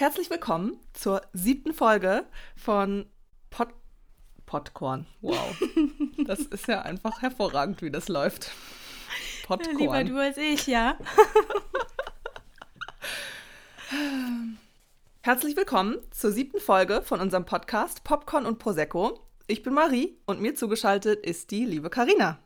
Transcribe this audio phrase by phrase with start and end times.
[0.00, 2.24] Herzlich willkommen zur siebten Folge
[2.56, 3.04] von
[3.50, 3.68] Pod
[4.46, 5.06] Podcorn.
[5.20, 5.54] Wow.
[6.26, 8.50] Das ist ja einfach hervorragend, wie das läuft.
[9.44, 9.76] Podcorn.
[9.76, 10.96] Lieber du als ich, ja.
[15.22, 19.20] Herzlich willkommen zur siebten Folge von unserem Podcast Popcorn und Prosecco.
[19.48, 22.38] Ich bin Marie und mir zugeschaltet ist die liebe Karina.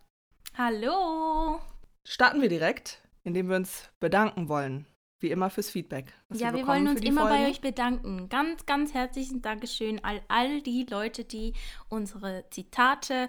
[0.58, 1.60] Hallo.
[2.02, 4.88] Starten wir direkt, indem wir uns bedanken wollen
[5.24, 6.12] wie immer fürs Feedback.
[6.32, 7.36] Ja, wir, wir wollen uns immer Folgen.
[7.44, 8.28] bei euch bedanken.
[8.28, 11.54] Ganz, ganz herzlichen Dankeschön all, all die Leute, die
[11.88, 13.28] unsere Zitate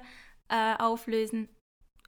[0.49, 1.49] äh, auflösen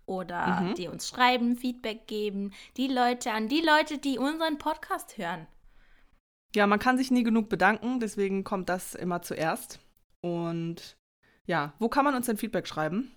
[0.06, 0.76] oder mhm.
[0.76, 2.52] die uns schreiben, Feedback geben.
[2.76, 5.48] Die Leute, an die Leute, die unseren Podcast hören.
[6.56, 9.80] Ja, man kann sich nie genug bedanken, deswegen kommt das immer zuerst.
[10.22, 10.98] Und
[11.46, 13.12] ja, wo kann man uns denn Feedback schreiben?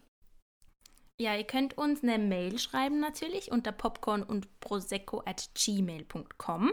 [1.21, 6.73] Ja, ihr könnt uns eine Mail schreiben natürlich unter popcorn und prosecco at gmail.com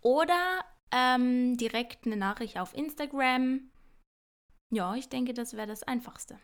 [0.00, 3.70] oder ähm, direkt eine Nachricht auf Instagram.
[4.72, 6.38] Ja, ich denke, das wäre das Einfachste.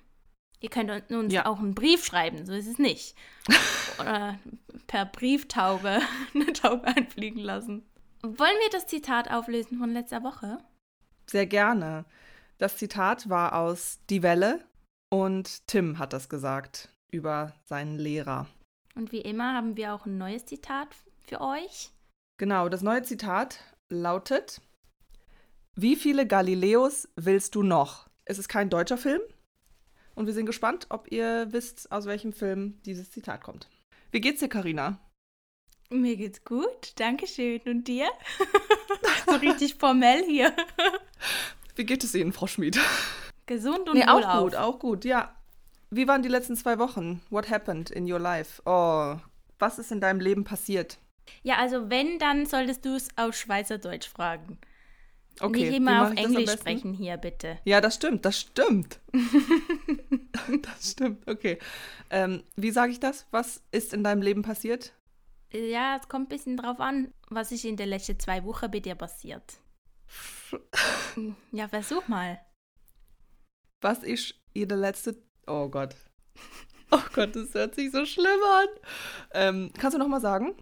[0.60, 1.46] Ihr könnt uns ja.
[1.46, 3.16] auch einen Brief schreiben, so ist es nicht.
[3.98, 4.38] Oder
[4.86, 6.02] per Brieftaube
[6.34, 7.88] eine Taube einfliegen lassen.
[8.20, 10.58] Wollen wir das Zitat auflösen von letzter Woche?
[11.24, 12.04] Sehr gerne.
[12.58, 14.62] Das Zitat war aus Die Welle
[15.08, 18.46] und Tim hat das gesagt über seinen Lehrer.
[18.94, 20.88] Und wie immer haben wir auch ein neues Zitat
[21.26, 21.90] für euch.
[22.38, 24.60] Genau, das neue Zitat lautet:
[25.76, 28.08] Wie viele Galileos willst du noch?
[28.24, 29.20] Es ist kein deutscher Film
[30.18, 33.68] und wir sind gespannt, ob ihr wisst, aus welchem Film dieses Zitat kommt.
[34.10, 34.98] Wie geht's dir, Karina?
[35.90, 37.60] Mir geht's gut, danke schön.
[37.66, 38.08] Und dir?
[39.28, 40.52] so richtig formell hier.
[41.76, 42.80] Wie geht es Ihnen, Frau Schmid?
[43.46, 45.37] Gesund und nee, auch gut, auch gut, ja.
[45.90, 47.22] Wie waren die letzten zwei Wochen?
[47.30, 48.62] What happened in your life?
[48.66, 49.16] Oh,
[49.58, 50.98] was ist in deinem Leben passiert?
[51.42, 54.58] Ja, also wenn, dann solltest du es auf Schweizerdeutsch fragen.
[55.40, 55.66] Okay.
[55.66, 57.58] Nicht immer auf Englisch sprechen hier, bitte.
[57.64, 59.00] Ja, das stimmt, das stimmt.
[60.62, 61.58] das stimmt, okay.
[62.10, 63.26] Ähm, wie sage ich das?
[63.30, 64.94] Was ist in deinem Leben passiert?
[65.52, 68.80] Ja, es kommt ein bisschen drauf an, was ist in den letzten zwei Wochen bei
[68.80, 69.60] dir passiert.
[71.52, 72.40] ja, versuch mal.
[73.80, 75.16] Was ist in den letzten
[75.48, 75.94] Oh Gott.
[76.90, 78.66] Oh Gott, das hört sich so schlimm an.
[79.32, 80.54] Ähm, kannst du noch mal sagen?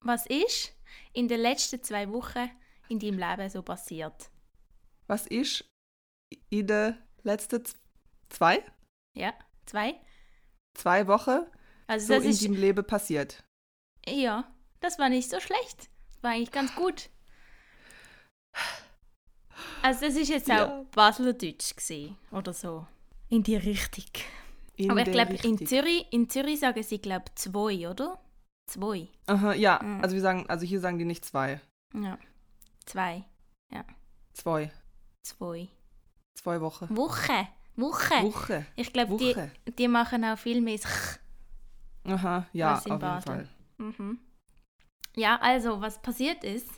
[0.00, 0.74] Was ist
[1.12, 2.50] in den letzten zwei Wochen
[2.88, 4.28] in deinem Leben so passiert?
[5.06, 5.70] Was ist
[6.50, 7.62] in den letzten
[8.28, 8.64] zwei?
[9.16, 9.34] Ja,
[9.66, 10.00] zwei.
[10.74, 11.46] Zwei Wochen
[11.86, 13.44] also so in ist, deinem Leben passiert?
[14.06, 15.90] Ja, das war nicht so schlecht.
[16.08, 17.08] Das war eigentlich ganz gut.
[19.82, 20.66] Also das ist jetzt ja.
[20.66, 22.86] auch Baseldeutsch gesehen oder so.
[23.28, 24.04] In die Richtung.
[24.76, 28.20] In Aber ich glaube, in Zürich, in Zürich sagen sie, glaube zwei, oder?
[28.66, 29.08] Zwei.
[29.26, 29.80] Aha, ja.
[29.82, 30.02] Mhm.
[30.02, 31.60] Also wir sagen, also hier sagen die nicht zwei.
[31.94, 32.18] Ja.
[32.86, 33.24] Zwei.
[33.72, 33.84] Ja.
[34.34, 34.70] Zwei.
[35.22, 35.68] Zwei.
[36.34, 36.96] Zwei Wochen.
[36.96, 37.48] Woche.
[37.76, 38.22] Woche.
[38.22, 38.66] Woche.
[38.76, 39.34] Ich glaube, die,
[39.72, 40.78] die machen auch viel mehr
[42.04, 43.48] Aha, ja, auf jeden Fall.
[43.78, 44.18] Mhm.
[45.16, 46.68] Ja, also, was passiert ist,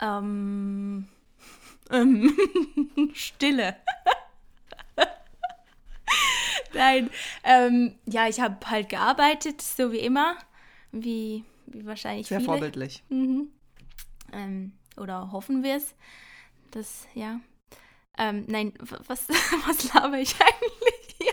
[0.00, 1.08] ähm,
[1.90, 2.36] ähm
[3.14, 3.76] Stille.
[6.74, 7.10] Nein,
[7.44, 10.36] ähm, ja, ich habe halt gearbeitet, so wie immer,
[10.90, 12.50] wie, wie wahrscheinlich Sehr viele.
[12.50, 13.02] vorbildlich.
[13.08, 13.48] Mhm.
[14.32, 15.94] Ähm, oder hoffen wir es,
[16.70, 17.40] dass, ja.
[18.18, 19.28] Ähm, nein, was,
[19.66, 21.32] was laber ich eigentlich hier?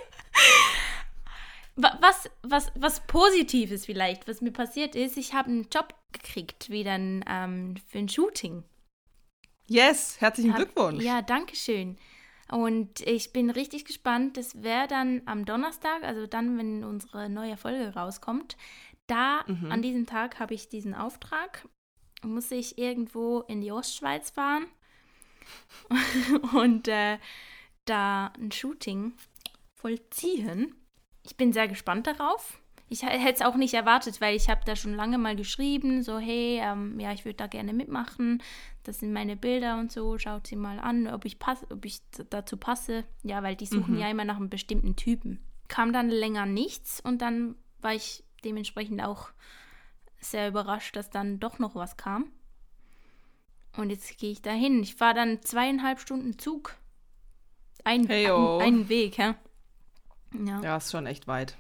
[1.76, 6.94] Was, was, was Positives vielleicht, was mir passiert ist, ich habe einen Job gekriegt, wieder
[6.94, 8.64] ein, ähm, für ein Shooting.
[9.68, 11.04] Yes, herzlichen hab, Glückwunsch.
[11.04, 11.98] Ja, danke schön.
[12.52, 14.38] Und ich bin richtig gespannt.
[14.38, 18.58] Das wäre dann am Donnerstag, also dann, wenn unsere neue Folge rauskommt.
[19.08, 19.72] Da, mhm.
[19.72, 21.68] an diesem Tag, habe ich diesen Auftrag.
[22.24, 24.66] Muss ich irgendwo in die Ostschweiz fahren
[26.54, 27.18] und äh,
[27.86, 29.14] da ein Shooting
[29.76, 30.76] vollziehen.
[31.24, 34.76] Ich bin sehr gespannt darauf ich hätte es auch nicht erwartet, weil ich habe da
[34.76, 38.42] schon lange mal geschrieben, so hey, ähm, ja, ich würde da gerne mitmachen.
[38.84, 40.18] Das sind meine Bilder und so.
[40.18, 42.02] Schaut sie mal an, ob ich passe, ob ich
[42.32, 43.04] dazu passe.
[43.22, 44.00] Ja, weil die suchen mhm.
[44.00, 45.40] ja immer nach einem bestimmten Typen.
[45.68, 49.30] Kam dann länger nichts und dann war ich dementsprechend auch
[50.20, 52.32] sehr überrascht, dass dann doch noch was kam.
[53.78, 54.82] Und jetzt gehe ich da hin.
[54.82, 56.76] Ich fahre dann zweieinhalb Stunden Zug.
[57.84, 59.36] Ein, hey, ein, einen Weg, hä?
[60.44, 60.62] Ja.
[60.62, 61.56] ja, ist schon echt weit.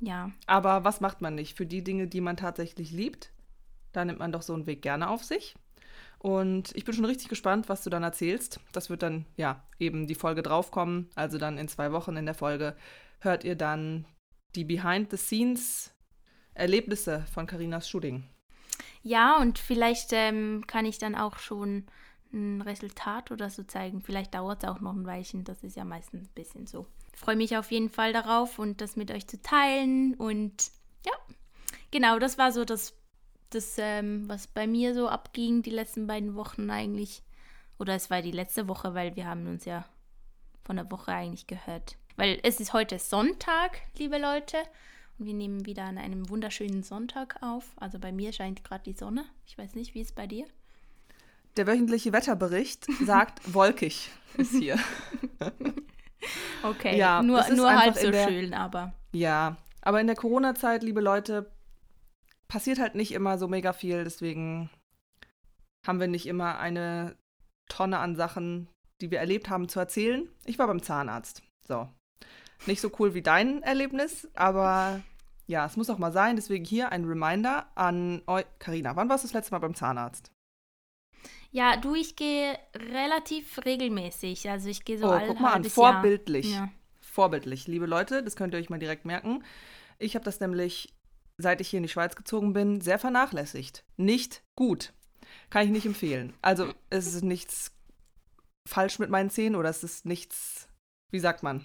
[0.00, 0.30] Ja.
[0.46, 1.56] Aber was macht man nicht?
[1.56, 3.32] Für die Dinge, die man tatsächlich liebt,
[3.92, 5.54] da nimmt man doch so einen Weg gerne auf sich.
[6.18, 8.60] Und ich bin schon richtig gespannt, was du dann erzählst.
[8.72, 11.10] Das wird dann, ja, eben die Folge draufkommen.
[11.14, 12.74] Also dann in zwei Wochen in der Folge
[13.20, 14.06] hört ihr dann
[14.54, 18.24] die Behind-the-Scenes-Erlebnisse von Karinas Shooting.
[19.02, 21.84] Ja, und vielleicht ähm, kann ich dann auch schon
[22.32, 24.00] ein Resultat oder so zeigen.
[24.00, 26.86] Vielleicht dauert es auch noch ein Weilchen, das ist ja meistens ein bisschen so.
[27.14, 30.14] Ich freue mich auf jeden Fall darauf und das mit euch zu teilen.
[30.14, 30.70] Und
[31.06, 31.12] ja,
[31.90, 32.94] genau, das war so das,
[33.50, 37.22] das ähm, was bei mir so abging die letzten beiden Wochen eigentlich.
[37.78, 39.84] Oder es war die letzte Woche, weil wir haben uns ja
[40.64, 41.96] von der Woche eigentlich gehört.
[42.16, 44.56] Weil es ist heute Sonntag, liebe Leute.
[45.18, 47.72] Und wir nehmen wieder an einem wunderschönen Sonntag auf.
[47.76, 49.24] Also bei mir scheint gerade die Sonne.
[49.46, 50.46] Ich weiß nicht, wie es bei dir?
[51.56, 54.78] Der wöchentliche Wetterbericht sagt, wolkig ist hier.
[56.62, 58.92] okay, ja, nur, nur halb so der, schön, aber.
[59.12, 61.50] Ja, aber in der Corona-Zeit, liebe Leute,
[62.48, 64.04] passiert halt nicht immer so mega viel.
[64.04, 64.70] Deswegen
[65.86, 67.16] haben wir nicht immer eine
[67.68, 68.68] Tonne an Sachen,
[69.00, 70.28] die wir erlebt haben, zu erzählen.
[70.44, 71.42] Ich war beim Zahnarzt.
[71.66, 71.88] So.
[72.66, 75.02] Nicht so cool wie dein Erlebnis, aber
[75.46, 76.36] ja, es muss auch mal sein.
[76.36, 78.46] Deswegen hier ein Reminder an euch.
[78.58, 80.30] Karina, wann warst du das letzte Mal beim Zahnarzt?
[81.54, 84.50] Ja, du, ich gehe relativ regelmäßig.
[84.50, 86.52] Also ich gehe so oh, guck mal an, vorbildlich.
[86.52, 86.68] Ja.
[87.00, 89.44] Vorbildlich, liebe Leute, das könnt ihr euch mal direkt merken.
[90.00, 90.92] Ich habe das nämlich,
[91.38, 93.84] seit ich hier in die Schweiz gezogen bin, sehr vernachlässigt.
[93.96, 94.92] Nicht gut.
[95.48, 96.34] Kann ich nicht empfehlen.
[96.42, 97.70] Also es ist nichts
[98.68, 100.66] falsch mit meinen Zähnen oder es ist nichts,
[101.12, 101.64] wie sagt man?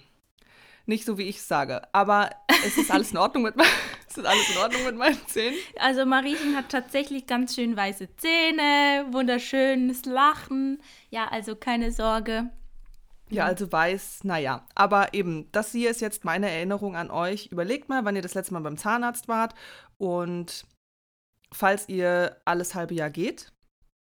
[0.86, 1.82] Nicht so, wie ich es sage.
[1.92, 2.30] Aber
[2.64, 5.56] es ist alles in Ordnung mit, es ist alles in Ordnung mit meinen Zähnen.
[5.78, 10.82] Also Mariechen hat tatsächlich ganz schön weiße Zähne, wunderschönes Lachen.
[11.10, 12.50] Ja, also keine Sorge.
[13.30, 14.66] Ja, also weiß, naja.
[14.74, 17.46] Aber eben, das hier ist jetzt meine Erinnerung an euch.
[17.46, 19.54] Überlegt mal, wann ihr das letzte Mal beim Zahnarzt wart.
[19.98, 20.66] Und
[21.52, 23.52] falls ihr alles halbe Jahr geht,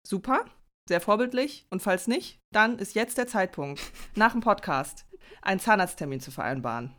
[0.06, 0.46] super
[0.88, 1.66] sehr vorbildlich.
[1.70, 3.80] Und falls nicht, dann ist jetzt der Zeitpunkt,
[4.16, 5.06] nach dem Podcast
[5.42, 6.94] einen Zahnarzttermin zu vereinbaren.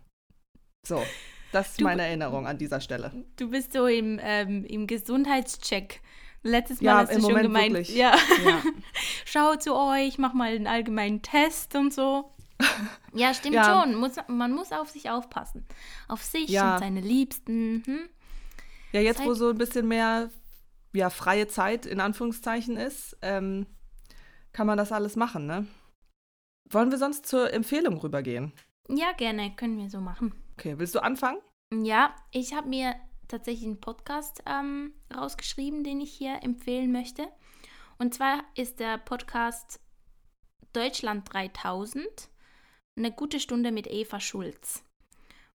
[0.87, 1.03] So,
[1.51, 3.11] das ist du, meine Erinnerung an dieser Stelle.
[3.37, 6.01] Du bist so im, ähm, im Gesundheitscheck.
[6.41, 7.95] Letztes Mal ja, hast du schon Moment gemeint, wirklich.
[7.95, 8.15] ja.
[8.45, 8.61] ja.
[9.25, 12.31] Schau zu euch, mach mal einen allgemeinen Test und so.
[13.13, 13.81] Ja, stimmt ja.
[13.81, 13.95] schon.
[13.95, 15.65] Muss, man muss auf sich aufpassen.
[16.07, 16.73] Auf sich ja.
[16.73, 17.81] und seine Liebsten.
[17.83, 18.09] Hm?
[18.91, 19.25] Ja, jetzt, Zeit.
[19.25, 20.29] wo so ein bisschen mehr
[20.93, 23.65] ja, freie Zeit in Anführungszeichen ist, ähm,
[24.53, 25.67] kann man das alles machen, ne?
[26.69, 28.53] Wollen wir sonst zur Empfehlung rübergehen?
[28.87, 30.33] Ja, gerne, können wir so machen.
[30.59, 31.39] Okay, willst du anfangen?
[31.73, 32.93] Ja, ich habe mir
[33.29, 37.29] tatsächlich einen Podcast ähm, rausgeschrieben, den ich hier empfehlen möchte.
[37.97, 39.79] Und zwar ist der Podcast
[40.73, 42.05] Deutschland 3000,
[42.97, 44.83] eine gute Stunde mit Eva Schulz.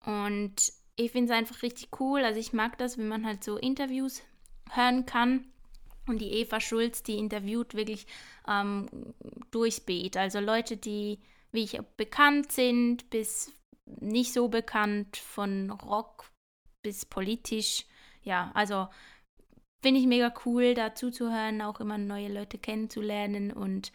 [0.05, 2.23] Und ich finde es einfach richtig cool.
[2.23, 4.20] Also ich mag das, wenn man halt so Interviews
[4.69, 5.47] hören kann
[6.08, 8.06] und die Eva Schulz, die interviewt wirklich
[8.47, 9.14] ähm,
[9.50, 9.81] durchs.
[10.14, 11.20] Also Leute, die,
[11.52, 13.50] wie ich, bekannt sind, bis
[14.00, 16.31] nicht so bekannt, von Rock
[16.82, 17.87] bis politisch.
[18.22, 18.88] Ja, also
[19.82, 23.52] finde ich mega cool, da zuzuhören, auch immer neue Leute kennenzulernen.
[23.52, 23.92] Und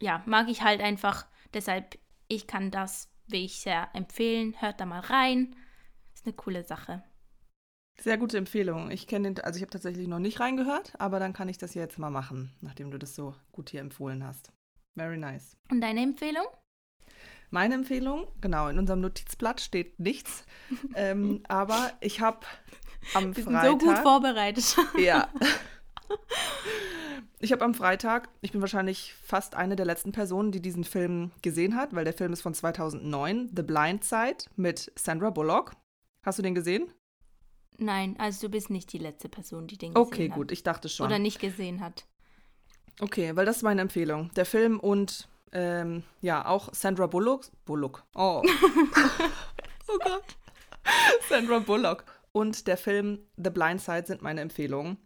[0.00, 1.26] ja, mag ich halt einfach.
[1.54, 1.98] Deshalb,
[2.28, 4.60] ich kann das wirklich sehr empfehlen.
[4.60, 5.56] Hört da mal rein.
[6.14, 7.02] Ist eine coole Sache.
[7.98, 8.90] Sehr gute Empfehlung.
[8.90, 11.72] Ich kenne den, also ich habe tatsächlich noch nicht reingehört, aber dann kann ich das
[11.74, 14.52] jetzt mal machen, nachdem du das so gut hier empfohlen hast.
[14.94, 15.56] Very nice.
[15.70, 16.44] Und deine Empfehlung?
[17.50, 20.44] Meine Empfehlung, genau, in unserem Notizblatt steht nichts,
[20.94, 22.40] ähm, aber ich habe
[23.14, 23.62] am Wir Freitag.
[23.62, 24.76] Sind so gut vorbereitet.
[24.98, 25.28] Ja.
[27.38, 31.32] Ich habe am Freitag, ich bin wahrscheinlich fast eine der letzten Personen, die diesen Film
[31.42, 35.72] gesehen hat, weil der Film ist von 2009, The Blind Side mit Sandra Bullock.
[36.22, 36.90] Hast du den gesehen?
[37.78, 40.30] Nein, also du bist nicht die letzte Person, die den gesehen okay, hat.
[40.30, 41.06] Okay, gut, ich dachte schon.
[41.06, 42.06] Oder nicht gesehen hat.
[43.00, 44.30] Okay, weil das ist meine Empfehlung.
[44.34, 47.46] Der Film und ähm, ja, auch Sandra Bullock.
[47.64, 48.04] Bullock.
[48.14, 48.42] Oh.
[49.88, 50.24] oh Gott.
[51.28, 52.04] Sandra Bullock.
[52.32, 54.98] Und der Film The Blind Side sind meine Empfehlungen.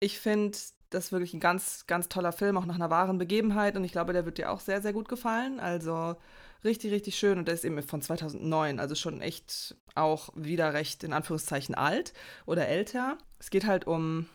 [0.00, 0.58] Ich finde,
[0.90, 3.76] das ist wirklich ein ganz, ganz toller Film, auch nach einer wahren Begebenheit.
[3.76, 5.60] Und ich glaube, der wird dir auch sehr, sehr gut gefallen.
[5.60, 6.16] Also
[6.64, 7.38] Richtig, richtig schön.
[7.38, 12.12] Und der ist eben von 2009, also schon echt auch wieder recht in Anführungszeichen alt
[12.46, 13.18] oder älter.
[13.38, 14.28] Es geht halt um,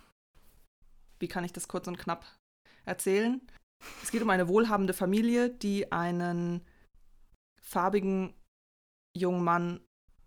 [1.19, 2.25] wie kann ich das kurz und knapp
[2.85, 3.41] erzählen?
[4.03, 6.65] Es geht um eine wohlhabende Familie, die einen
[7.61, 8.33] farbigen
[9.15, 9.81] jungen Mann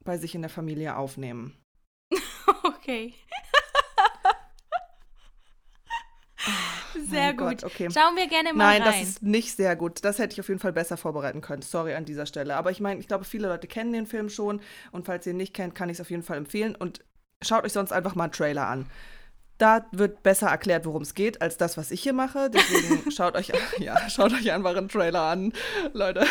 [0.05, 1.57] bei sich in der Familie aufnehmen.
[2.63, 3.15] Okay.
[7.11, 7.61] Sehr gut.
[7.61, 7.89] Gott, okay.
[7.91, 8.93] Schauen wir gerne mal Nein, rein.
[8.93, 10.05] das ist nicht sehr gut.
[10.05, 11.63] Das hätte ich auf jeden Fall besser vorbereiten können.
[11.63, 12.57] Sorry an dieser Stelle.
[12.57, 14.61] Aber ich meine, ich glaube, viele Leute kennen den Film schon.
[14.93, 16.75] Und falls ihr ihn nicht kennt, kann ich es auf jeden Fall empfehlen.
[16.75, 17.05] Und
[17.43, 18.87] schaut euch sonst einfach mal einen Trailer an.
[19.61, 22.49] Da wird besser erklärt, worum es geht, als das, was ich hier mache.
[22.49, 25.53] Deswegen schaut euch, ja, schaut euch einfach einen Trailer an,
[25.93, 26.27] Leute.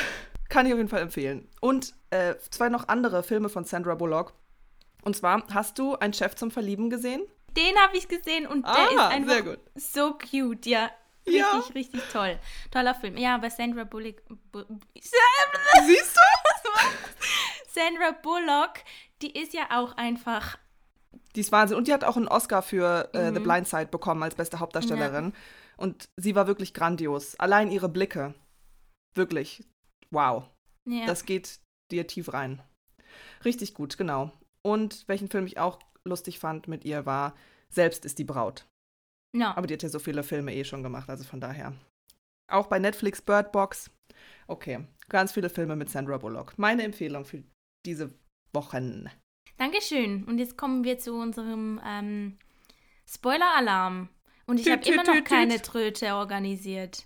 [0.49, 1.47] Kann ich auf jeden Fall empfehlen.
[1.61, 4.33] Und äh, zwei noch andere Filme von Sandra Bullock.
[5.03, 7.21] Und zwar, hast du Ein Chef zum Verlieben gesehen?
[7.55, 10.89] Den habe ich gesehen und der ah, ist einfach so cute, ja.
[11.27, 11.51] Ja.
[11.51, 12.39] Richtig, richtig toll.
[12.71, 13.15] Toller Film.
[13.15, 14.15] Ja, aber Sandra Bullock.
[14.51, 14.63] Bu
[14.99, 16.69] Siehst du?
[17.79, 18.79] Sandra Bullock,
[19.21, 20.57] die ist ja auch einfach.
[21.35, 21.77] Die ist Wahnsinn.
[21.77, 23.35] Und die hat auch einen Oscar für äh, Mhm.
[23.35, 25.33] The Blind Side bekommen als beste Hauptdarstellerin.
[25.77, 27.35] Und sie war wirklich grandios.
[27.39, 28.33] Allein ihre Blicke.
[29.15, 29.63] Wirklich.
[30.11, 30.49] Wow.
[30.89, 31.05] Ja.
[31.05, 31.59] Das geht
[31.91, 32.61] dir tief rein.
[33.45, 34.31] Richtig gut, genau.
[34.65, 37.35] Und welchen Film ich auch lustig fand mit ihr war
[37.71, 38.65] Selbst ist die Braut.
[39.35, 39.55] ja.
[39.55, 41.73] Aber die hat ja so viele Filme eh schon gemacht, also von daher.
[42.51, 43.91] Auch bei Netflix Bird Box.
[44.47, 46.57] Okay, ganz viele Filme mit Sandra Bullock.
[46.57, 47.43] Meine Empfehlung für
[47.85, 48.11] diese
[48.53, 49.07] Wochen.
[49.59, 50.23] Dankeschön.
[50.23, 52.37] Und jetzt kommen wir zu unserem ähm,
[53.05, 54.07] Spoiler-Alarm.
[54.47, 55.65] Und ich habe immer noch tüt, keine tüt.
[55.65, 57.05] Tröte organisiert.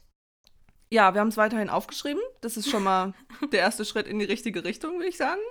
[0.92, 2.22] Ja, wir haben es weiterhin aufgeschrieben.
[2.42, 3.16] Das ist schon mal
[3.52, 5.42] der erste Schritt in die richtige Richtung, würde ich sagen.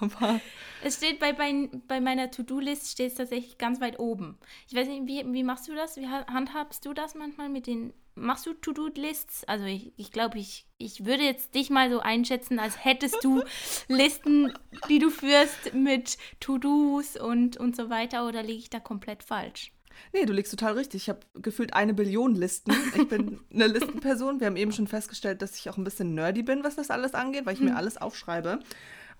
[0.00, 0.40] Aber
[0.82, 4.38] Es steht bei, bei, bei meiner To-Do-List steht es tatsächlich ganz weit oben.
[4.68, 5.96] Ich weiß nicht, wie, wie machst du das?
[5.96, 7.92] Wie ha- handhabst du das manchmal mit den.
[8.16, 9.42] Machst du To-Do-Lists?
[9.44, 13.42] Also ich, ich glaube, ich, ich würde jetzt dich mal so einschätzen, als hättest du
[13.88, 14.52] Listen,
[14.88, 19.72] die du führst mit To-Dos und, und so weiter, oder liege ich da komplett falsch?
[20.12, 21.02] nee, du liegst total richtig.
[21.04, 22.72] Ich habe gefühlt eine Billion Listen.
[22.96, 24.38] Ich bin eine Listenperson.
[24.40, 27.14] Wir haben eben schon festgestellt, dass ich auch ein bisschen nerdy bin, was das alles
[27.14, 28.58] angeht, weil ich mir alles aufschreibe.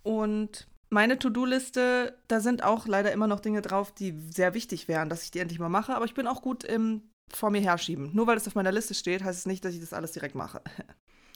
[0.04, 5.08] Und meine To-Do-Liste, da sind auch leider immer noch Dinge drauf, die sehr wichtig wären,
[5.08, 5.94] dass ich die endlich mal mache.
[5.96, 8.10] Aber ich bin auch gut im vor mir herschieben.
[8.14, 10.34] Nur weil es auf meiner Liste steht, heißt es nicht, dass ich das alles direkt
[10.34, 10.62] mache.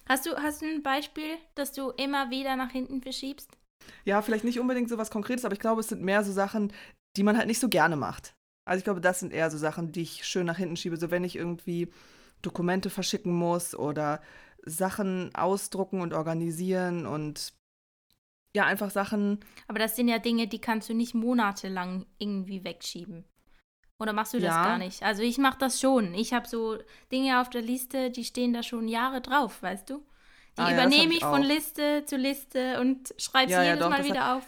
[0.08, 3.58] Hast du, hast du ein Beispiel, das du immer wieder nach hinten verschiebst?
[4.06, 6.72] Ja, vielleicht nicht unbedingt so was Konkretes, aber ich glaube, es sind mehr so Sachen,
[7.18, 8.32] die man halt nicht so gerne macht.
[8.64, 10.96] Also ich glaube, das sind eher so Sachen, die ich schön nach hinten schiebe.
[10.96, 11.92] So wenn ich irgendwie
[12.40, 14.22] Dokumente verschicken muss oder
[14.64, 17.52] Sachen ausdrucken und organisieren und
[18.56, 19.40] ja, einfach Sachen.
[19.66, 23.24] Aber das sind ja Dinge, die kannst du nicht monatelang irgendwie wegschieben.
[24.00, 24.62] Oder machst du das Ja.
[24.64, 25.02] gar nicht?
[25.02, 26.14] Also ich mache das schon.
[26.14, 26.78] Ich habe so
[27.10, 29.98] Dinge auf der Liste, die stehen da schon Jahre drauf, weißt du?
[30.56, 31.46] Die Ah ja, übernehme ich ich von auch.
[31.46, 34.44] Liste zu Liste und schreibe sie Ja, ja, jedes doch, Mal das hat- wieder auf.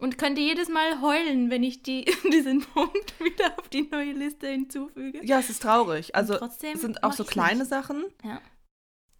[0.00, 4.46] Und könnte jedes Mal heulen, wenn ich die, diesen Punkt wieder auf die neue Liste
[4.48, 5.24] hinzufüge.
[5.24, 6.14] Ja, es ist traurig.
[6.14, 7.68] Also es sind auch so kleine nicht.
[7.68, 8.04] Sachen.
[8.24, 8.40] Ja.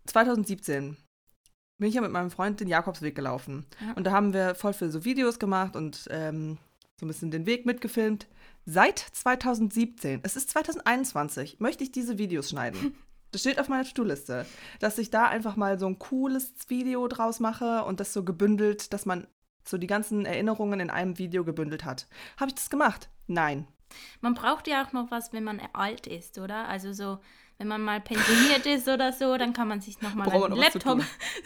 [0.06, 0.96] 2017
[1.78, 3.66] bin ich ja mit meinem Freund den Jakobsweg gelaufen.
[3.80, 3.94] Ja.
[3.94, 6.58] Und da haben wir voll viele so Videos gemacht und ähm,
[6.98, 8.26] so ein bisschen den Weg mitgefilmt.
[8.66, 12.94] Seit 2017, es ist 2021, möchte ich diese Videos schneiden.
[13.30, 14.46] Das steht auf meiner To-Do-Liste,
[14.80, 18.94] dass ich da einfach mal so ein cooles Video draus mache und das so gebündelt,
[18.94, 19.26] dass man
[19.64, 22.08] so die ganzen Erinnerungen in einem Video gebündelt hat.
[22.38, 23.10] Habe ich das gemacht?
[23.26, 23.68] Nein.
[24.22, 26.68] Man braucht ja auch noch was, wenn man alt ist, oder?
[26.68, 27.18] Also so,
[27.58, 31.02] wenn man mal pensioniert ist oder so, dann kann man sich nochmal zu Laptop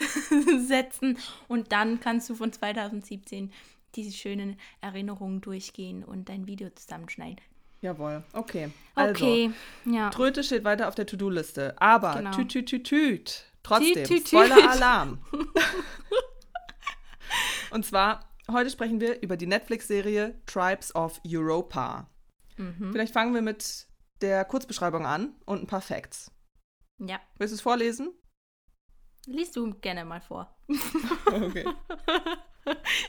[0.67, 1.17] setzen
[1.47, 3.51] und dann kannst du von 2017
[3.95, 7.41] diese schönen Erinnerungen durchgehen und dein Video zusammenschneiden.
[7.81, 8.71] Jawohl, okay.
[8.95, 9.51] Also, Okay,
[9.85, 10.09] ja.
[10.09, 11.75] Tröte steht weiter auf der To-Do-Liste.
[11.81, 12.31] Aber Genau.
[12.31, 13.45] tüt, tüt, tüt, tüt.
[13.61, 14.27] Trotzdem, tüt, tüt.
[14.27, 15.19] Spoiler-Alarm.
[17.71, 22.07] Und zwar, heute sprechen wir über die Netflix-Serie Tribes of Europa.
[22.57, 22.91] Mhm.
[22.91, 23.87] Vielleicht fangen wir mit
[24.23, 26.31] der Kurzbeschreibung an und ein paar Facts.
[26.99, 27.19] Ja.
[27.37, 28.11] Willst du es vorlesen?
[29.25, 30.55] Liest du gerne mal vor.
[31.27, 31.65] Okay.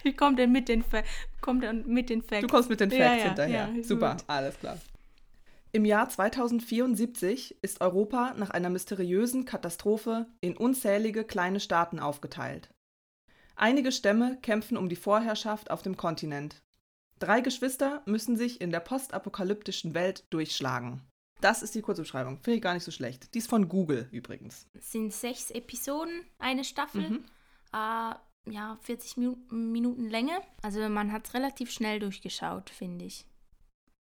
[0.02, 1.02] Wie kommt denn mit den, Fa
[1.40, 2.42] kommt denn mit den Facts?
[2.42, 3.70] Du kommst mit den Facts ja, hinterher.
[3.72, 4.24] ja, Super, gut.
[4.26, 4.78] alles klar.
[5.70, 12.70] Im Jahr 2074 ist Europa nach einer mysteriösen Katastrophe in unzählige kleine Staaten aufgeteilt.
[13.56, 16.62] Einige Stämme kämpfen um die Vorherrschaft auf dem Kontinent.
[17.24, 21.00] Drei Geschwister müssen sich in der postapokalyptischen Welt durchschlagen.
[21.40, 22.38] Das ist die Kurzbeschreibung.
[22.42, 23.32] Finde ich gar nicht so schlecht.
[23.34, 24.66] Die ist von Google übrigens.
[24.74, 27.08] Es sind sechs Episoden, eine Staffel.
[27.08, 27.24] Mhm.
[27.72, 28.14] Äh,
[28.50, 30.32] ja, 40 Minu Minuten Länge.
[30.62, 33.26] Also man hat es relativ schnell durchgeschaut, finde ich.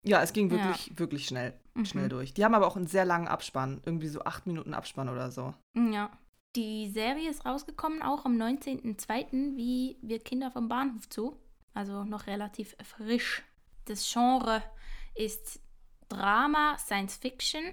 [0.06, 0.58] Ja, es ging Ja.
[0.58, 1.86] wirklich, wirklich schnell, Mhm.
[1.86, 2.34] schnell durch.
[2.34, 3.82] Die haben aber auch einen sehr langen Abspann.
[3.86, 5.54] Irgendwie so acht Minuten Abspann oder so.
[5.74, 6.12] Ja.
[6.58, 9.56] Die Serie ist rausgekommen auch am 19.02.
[9.58, 11.36] wie Wir Kinder vom Bahnhof Zoo.
[11.76, 13.44] Also noch relativ frisch.
[13.86, 14.64] Das Genre
[15.14, 15.60] ist
[16.10, 17.64] Drama, Science Fiction.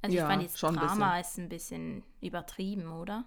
[0.00, 3.24] Also Ja, ich fand jetzt schon ein Drama ist ein bisschen übertrieben, oder?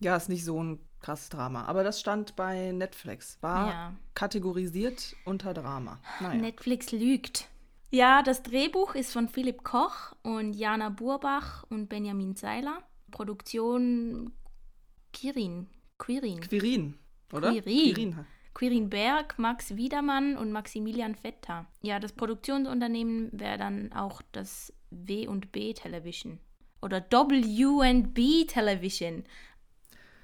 [0.00, 1.64] Ja, ist nicht so ein krasses Drama.
[1.64, 3.38] Aber das stand bei Netflix.
[3.40, 3.96] War Ja.
[4.14, 5.98] kategorisiert unter Drama.
[6.20, 6.40] Naja.
[6.40, 7.48] Netflix lügt.
[7.90, 12.82] Ja, das Drehbuch ist von Philipp Koch und Jana Burbach und Benjamin Seiler.
[13.10, 14.32] Produktion
[15.12, 15.68] Kirin.
[15.98, 16.40] Quirin.
[16.40, 16.98] Quirin,
[17.32, 17.52] oder?
[17.52, 17.94] Quirin.
[17.94, 18.26] Quirin.
[18.54, 21.66] Quirin Berg, Max Wiedermann und Maximilian Vetter.
[21.80, 26.38] Ja, das Produktionsunternehmen wäre dann auch das W&B Television.
[26.82, 29.24] Oder W&B Television.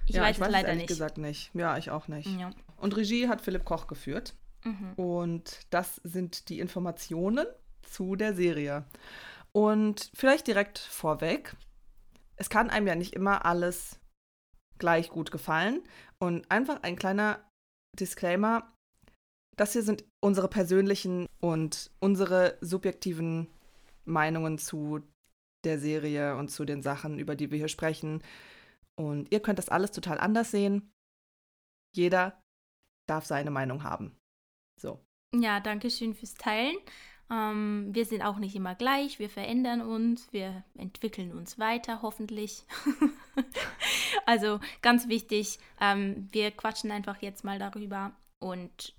[0.07, 0.89] Ich ja, weiß ich es weiß leider ehrlich nicht.
[0.89, 1.51] gesagt nicht.
[1.55, 2.29] Ja, ich auch nicht.
[2.39, 2.51] Ja.
[2.77, 4.35] Und Regie hat Philipp Koch geführt.
[4.65, 4.93] Mhm.
[4.97, 7.47] Und das sind die Informationen
[7.83, 8.85] zu der Serie.
[9.53, 11.57] Und vielleicht direkt vorweg.
[12.37, 13.99] es kann einem ja nicht immer alles
[14.79, 15.83] gleich gut gefallen.
[16.19, 17.41] Und einfach ein kleiner
[18.01, 18.73] Disclaimer.
[19.57, 23.49] Das hier sind unsere persönlichen und unsere subjektiven
[24.05, 25.01] Meinungen zu
[25.65, 28.23] der Serie und zu den Sachen, über die wir hier sprechen.
[28.97, 30.91] Und ihr könnt das alles total anders sehen.
[31.95, 32.41] Jeder
[33.09, 34.17] darf seine Meinung haben.
[34.81, 35.01] So.
[35.35, 36.77] Ja, danke schön fürs Teilen.
[37.31, 42.65] Ähm, wir sind auch nicht immer gleich, wir verändern uns, wir entwickeln uns weiter, hoffentlich.
[44.27, 48.95] also ganz wichtig, ähm, wir quatschen einfach jetzt mal darüber und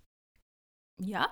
[1.00, 1.27] ja,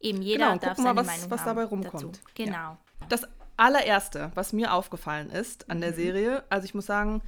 [0.00, 2.16] eben jeder genau, darf seine mal, was, Meinung was dabei rumkommt.
[2.16, 2.20] Dazu.
[2.34, 2.78] Genau.
[3.00, 3.06] Ja.
[3.08, 5.96] Das allererste, was mir aufgefallen ist an der mhm.
[5.96, 7.22] Serie, also ich muss sagen,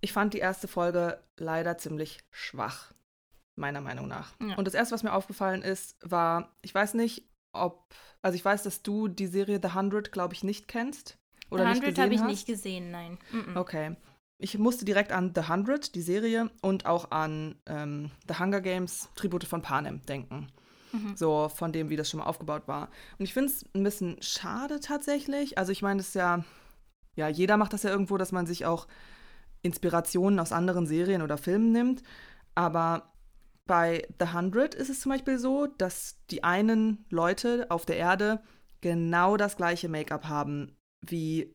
[0.00, 2.92] ich fand die erste Folge leider ziemlich schwach,
[3.56, 4.34] meiner Meinung nach.
[4.40, 4.56] Ja.
[4.56, 8.62] Und das erste, was mir aufgefallen ist, war, ich weiß nicht, ob, also ich weiß,
[8.62, 11.18] dass du die Serie The Hundred, glaube ich, nicht kennst.
[11.52, 12.28] Oder The Hundred habe ich hast.
[12.28, 13.18] nicht gesehen, nein.
[13.30, 13.56] Mm -mm.
[13.56, 13.96] Okay.
[14.38, 19.08] Ich musste direkt an The Hundred, die Serie, und auch an ähm, The Hunger Games,
[19.14, 20.48] Tribute von Panem denken.
[20.92, 21.16] Mhm.
[21.16, 22.88] So von dem, wie das schon mal aufgebaut war.
[23.18, 25.58] Und ich finde es ein bisschen schade tatsächlich.
[25.58, 26.44] Also ich meine, es ist ja,
[27.14, 28.88] ja, jeder macht das ja irgendwo, dass man sich auch
[29.62, 32.02] Inspirationen aus anderen Serien oder Filmen nimmt.
[32.54, 33.12] Aber
[33.66, 38.42] bei The Hundred ist es zum Beispiel so, dass die einen Leute auf der Erde
[38.80, 41.54] genau das gleiche Make-up haben wie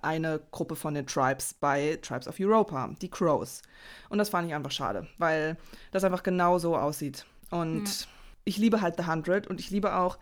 [0.00, 3.62] eine Gruppe von den Tribes bei Tribes of Europa, die Crows.
[4.08, 5.56] Und das fand ich einfach schade, weil
[5.90, 7.26] das einfach genau so aussieht.
[7.50, 8.06] Und ja.
[8.44, 10.18] ich liebe halt The Hundred und ich liebe auch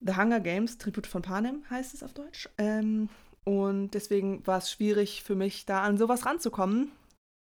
[0.00, 2.48] The Hunger Games, Tribute von Panem heißt es auf Deutsch.
[2.58, 3.08] Ähm,
[3.44, 6.92] und deswegen war es schwierig für mich, da an sowas ranzukommen,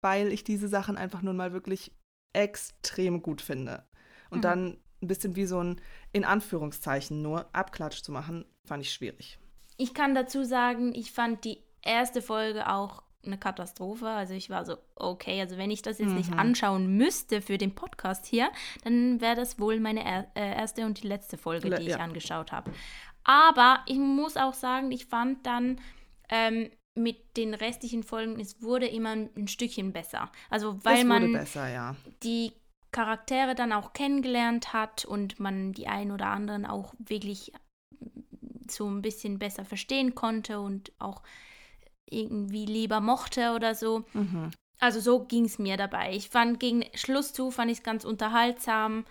[0.02, 1.92] weil ich diese Sachen einfach nun mal wirklich
[2.34, 3.84] extrem gut finde.
[4.30, 4.44] Und mhm.
[4.44, 9.40] dann ein bisschen wie so ein, in Anführungszeichen nur, Abklatsch zu machen, fand ich schwierig.
[9.78, 14.08] Ich kann dazu sagen, ich fand die erste Folge auch eine Katastrophe.
[14.08, 16.16] Also ich war so, okay, also wenn ich das jetzt mhm.
[16.18, 18.50] nicht anschauen müsste für den Podcast hier,
[18.84, 21.98] dann wäre das wohl meine er äh, erste und die letzte Folge, die ich ja.
[21.98, 22.72] angeschaut habe.
[23.24, 25.80] Aber ich muss auch sagen, ich fand dann
[26.30, 30.32] ähm, mit den restlichen Folgen, es wurde immer ein Stückchen besser.
[30.50, 31.96] Also weil man besser, ja.
[32.24, 32.54] die
[32.92, 37.52] Charaktere dann auch kennengelernt hat und man die einen oder anderen auch wirklich
[38.72, 41.22] so ein bisschen besser verstehen konnte und auch
[42.10, 44.06] irgendwie lieber mochte oder so.
[44.14, 44.52] Mhm.
[44.80, 46.14] Also so ging es mir dabei.
[46.14, 49.06] Ich fand gegen Schluss zu, fand ich es ganz unterhaltsam.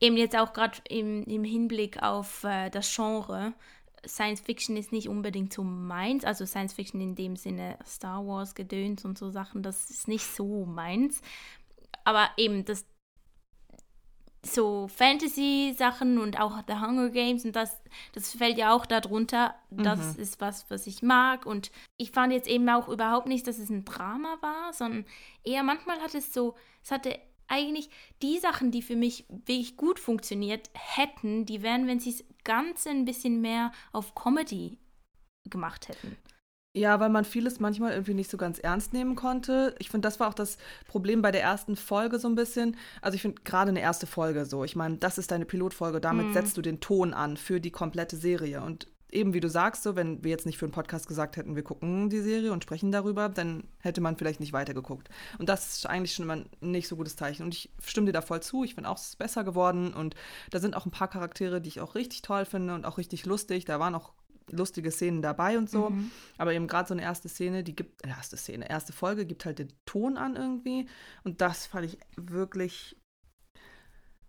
[0.00, 3.52] Eben jetzt auch gerade im, im Hinblick auf äh, das Genre.
[4.06, 6.24] Science Fiction ist nicht unbedingt so meins.
[6.24, 10.24] Also Science Fiction in dem Sinne Star Wars gedöns und so Sachen, das ist nicht
[10.24, 11.20] so meins.
[12.04, 12.86] Aber eben das
[14.42, 17.78] so Fantasy-Sachen und auch The Hunger Games und das,
[18.14, 19.54] das fällt ja auch darunter.
[19.70, 20.22] Das mhm.
[20.22, 21.44] ist was, was ich mag.
[21.44, 25.04] Und ich fand jetzt eben auch überhaupt nicht, dass es ein Drama war, sondern
[25.44, 27.90] eher manchmal hat es so, es hatte eigentlich
[28.22, 32.86] die Sachen, die für mich wirklich gut funktioniert hätten, die wären, wenn sie es ganz
[32.86, 34.78] ein bisschen mehr auf Comedy
[35.48, 36.16] gemacht hätten.
[36.72, 39.74] Ja, weil man vieles manchmal irgendwie nicht so ganz ernst nehmen konnte.
[39.80, 40.56] Ich finde, das war auch das
[40.86, 42.76] Problem bei der ersten Folge so ein bisschen.
[43.02, 44.62] Also ich finde gerade eine erste Folge so.
[44.62, 46.32] Ich meine, das ist deine Pilotfolge, damit mm.
[46.32, 48.62] setzt du den Ton an für die komplette Serie.
[48.62, 51.56] Und eben wie du sagst, so, wenn wir jetzt nicht für einen Podcast gesagt hätten,
[51.56, 55.08] wir gucken die Serie und sprechen darüber, dann hätte man vielleicht nicht weitergeguckt.
[55.38, 57.42] Und das ist eigentlich schon immer ein nicht so gutes Zeichen.
[57.42, 58.62] Und ich stimme dir da voll zu.
[58.62, 59.92] Ich finde auch, es ist besser geworden.
[59.92, 60.14] Und
[60.50, 63.26] da sind auch ein paar Charaktere, die ich auch richtig toll finde und auch richtig
[63.26, 63.64] lustig.
[63.64, 64.12] Da waren auch
[64.50, 65.90] lustige Szenen dabei und so.
[65.90, 66.10] Mhm.
[66.38, 69.58] Aber eben gerade so eine erste Szene, die gibt, erste Szene, erste Folge gibt halt
[69.58, 70.88] den Ton an irgendwie.
[71.24, 72.96] Und das fand ich wirklich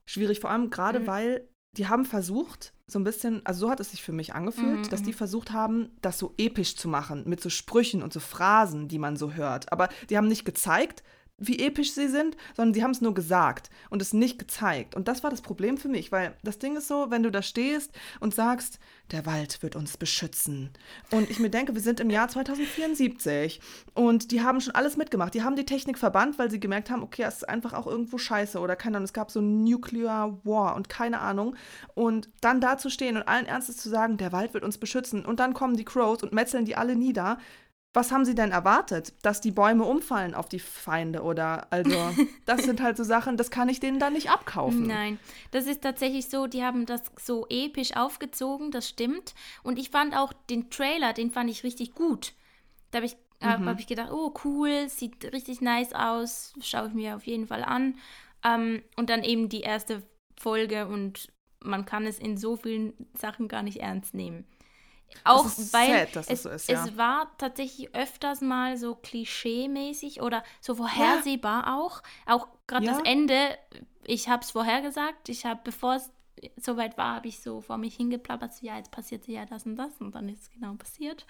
[0.06, 1.08] schwierig, vor allem gerade mhm.
[1.08, 4.86] weil die haben versucht, so ein bisschen, also so hat es sich für mich angefühlt,
[4.86, 4.90] mhm.
[4.90, 5.16] dass die mhm.
[5.16, 9.16] versucht haben, das so episch zu machen, mit so Sprüchen und so Phrasen, die man
[9.16, 9.72] so hört.
[9.72, 11.04] Aber die haben nicht gezeigt,
[11.42, 14.96] wie episch sie sind, sondern sie haben es nur gesagt und es nicht gezeigt.
[14.96, 17.42] Und das war das Problem für mich, weil das Ding ist so, wenn du da
[17.42, 18.80] stehst und sagst,
[19.12, 20.70] der Wald wird uns beschützen.
[21.10, 23.60] Und ich mir denke, wir sind im Jahr 2074
[23.94, 25.34] und die haben schon alles mitgemacht.
[25.34, 28.18] Die haben die Technik verbannt, weil sie gemerkt haben, okay, es ist einfach auch irgendwo
[28.18, 31.56] scheiße oder keine Ahnung, es gab so ein Nuclear War und keine Ahnung.
[31.96, 35.26] Und dann da zu stehen und allen Ernstes zu sagen, der Wald wird uns beschützen
[35.26, 37.40] und dann kommen die Crows und metzeln die alle nieder
[37.94, 39.14] was haben sie denn erwartet?
[39.22, 41.92] Dass die Bäume umfallen auf die Feinde oder also
[42.46, 44.88] das sind halt so Sachen, das kann ich denen dann nicht abkaufen.
[44.88, 45.20] Nein,
[45.52, 49.34] das ist tatsächlich so, die haben das so episch aufgezogen, das stimmt.
[49.64, 52.34] Und ich fand auch den Trailer, den fand ich richtig gut.
[52.92, 53.66] Da habe ich, mhm.
[53.68, 57.64] hab ich gedacht, oh cool, sieht richtig nice aus, schaue ich mir auf jeden Fall
[57.64, 57.96] an.
[58.44, 60.02] Ähm, und dann eben die erste
[60.38, 61.32] Folge und
[61.64, 64.46] man kann es in so vielen Sachen gar nicht ernst nehmen
[65.24, 66.84] Auch weil sad, dass es so ist, ja.
[66.84, 72.02] es war tatsächlich öfters mal so klischee-mäßig oder so vorhersehbar auch.
[72.26, 72.94] Auch gerade Ja.
[72.94, 73.58] das Ende,
[74.06, 75.30] ich habe es vorhergesagt.
[75.30, 76.12] Ich habe, bevor es
[76.58, 79.76] soweit war, habe ich so vor mich hingeplappert, so, ja, jetzt passierte ja das und
[79.76, 81.26] das und dann ist es genau passiert.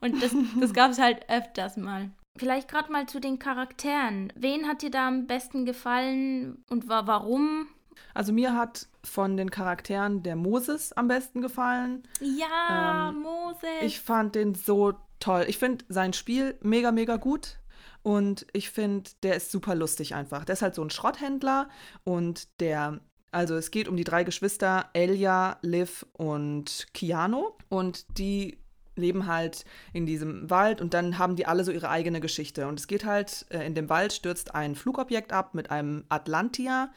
[0.00, 2.10] Und das, das gab es halt öfters mal.
[2.36, 4.32] Vielleicht gerade mal zu den Charakteren.
[4.36, 7.68] Wen hat dir da am besten gefallen und wa warum?
[8.14, 12.02] Also mir hat von den Charakteren der Moses am besten gefallen.
[12.20, 13.82] Ja, Ähm, Moses.
[13.82, 15.44] Ich fand den so toll.
[15.48, 17.58] Ich finde sein Spiel mega, mega gut.
[18.02, 20.44] Und ich finde, der ist super lustig einfach.
[20.44, 21.68] Der ist halt so ein Schrotthändler
[22.04, 23.00] und der,
[23.32, 27.50] also es geht um die drei Geschwister, Elia, Liv und Keanu.
[27.68, 28.58] Und die
[28.94, 32.66] leben halt in diesem Wald und dann haben die alle so ihre eigene Geschichte.
[32.68, 36.90] Und es geht halt, äh, in dem Wald stürzt ein Flugobjekt ab mit einem Atlantia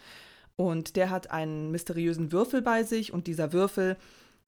[0.60, 3.96] und der hat einen mysteriösen Würfel bei sich und dieser Würfel,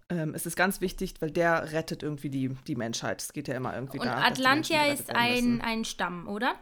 [0.09, 3.21] ähm, es ist ganz wichtig, weil der rettet irgendwie die, die Menschheit.
[3.21, 4.15] Es geht ja immer irgendwie und da.
[4.15, 6.55] Menschen Atlantia ist ein, ein Stamm, oder?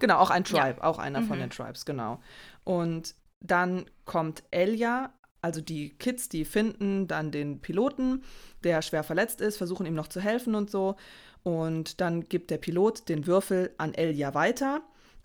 [0.00, 0.64] Genau, auch ein Ja.
[0.64, 1.42] Tribe, auch einer von Mhm.
[1.42, 2.20] den Tribes, genau.
[2.64, 8.24] Und dann kommt Elia, also die Kids, die finden dann den Piloten,
[8.64, 10.96] der schwer verletzt ist, versuchen ihm noch zu helfen und so.
[11.44, 14.82] Und dann gibt der Pilot den Würfel an Elia weiter.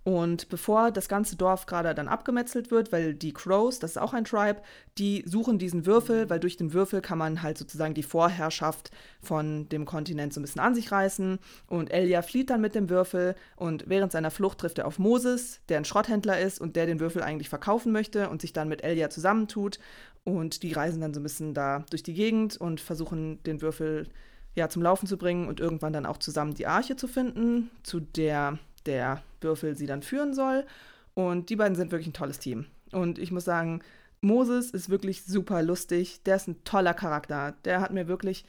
[0.07, 4.13] Und bevor das ganze Dorf gerade dann abgemetzelt wird, weil die Crows, das ist auch
[4.13, 4.61] ein Tribe,
[4.97, 8.89] die suchen diesen Würfel, weil durch den Würfel kann man halt sozusagen die Vorherrschaft
[9.21, 11.39] von dem Kontinent so ein bisschen an sich reißen.
[11.67, 15.59] Und Elia flieht dann mit dem Würfel und während seiner Flucht trifft er auf Moses,
[15.67, 18.85] der ein Schrotthändler ist und der den Würfel eigentlich verkaufen möchte und sich dann mit
[18.85, 19.77] Elia zusammentut.
[20.23, 24.07] Und die reisen dann so ein bisschen da durch die Gegend und versuchen den Würfel
[24.55, 27.99] ja zum Laufen zu bringen und irgendwann dann auch zusammen die Arche zu finden, zu
[27.99, 30.65] der der Würfel sie dann führen soll.
[31.13, 32.67] Und die beiden sind wirklich ein tolles Team.
[32.91, 33.81] Und ich muss sagen,
[34.21, 36.23] Moses ist wirklich super lustig.
[36.23, 37.53] Der ist ein toller Charakter.
[37.65, 38.45] Der hat mir wirklich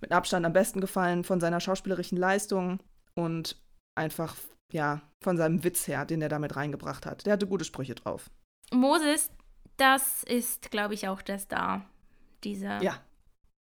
[0.00, 2.80] mit Abstand am besten gefallen von seiner schauspielerischen Leistung
[3.14, 3.56] und
[3.94, 4.36] einfach,
[4.72, 7.26] ja, von seinem Witz her, den er damit reingebracht hat.
[7.26, 8.30] Der hatte gute Sprüche drauf.
[8.72, 9.30] Moses,
[9.76, 11.84] das ist, glaube ich, auch der Star
[12.44, 13.00] dieser Ja,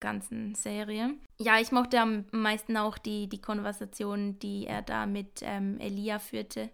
[0.02, 1.14] ganzen Serie.
[1.40, 6.20] Ja, ich mochte am meisten auch die, die Konversation, die er da mit ähm, Elia
[6.20, 6.70] führte.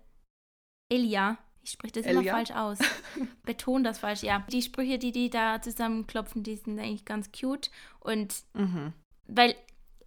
[0.90, 2.34] Elia, ich spreche das immer Elia?
[2.34, 2.80] falsch aus.
[3.44, 4.46] Beton das falsch, ja.
[4.52, 7.70] Die Sprüche, die die da zusammenklopfen, die sind eigentlich ganz cute.
[8.00, 8.94] Und mhm.
[9.28, 9.56] weil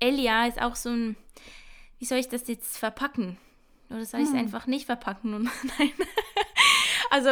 [0.00, 1.16] Elia ist auch so ein,
[1.98, 3.36] wie soll ich das jetzt verpacken?
[3.90, 4.40] Oder soll ich es Hm.
[4.40, 5.30] einfach nicht verpacken?
[5.78, 5.92] Nein.
[7.10, 7.30] also,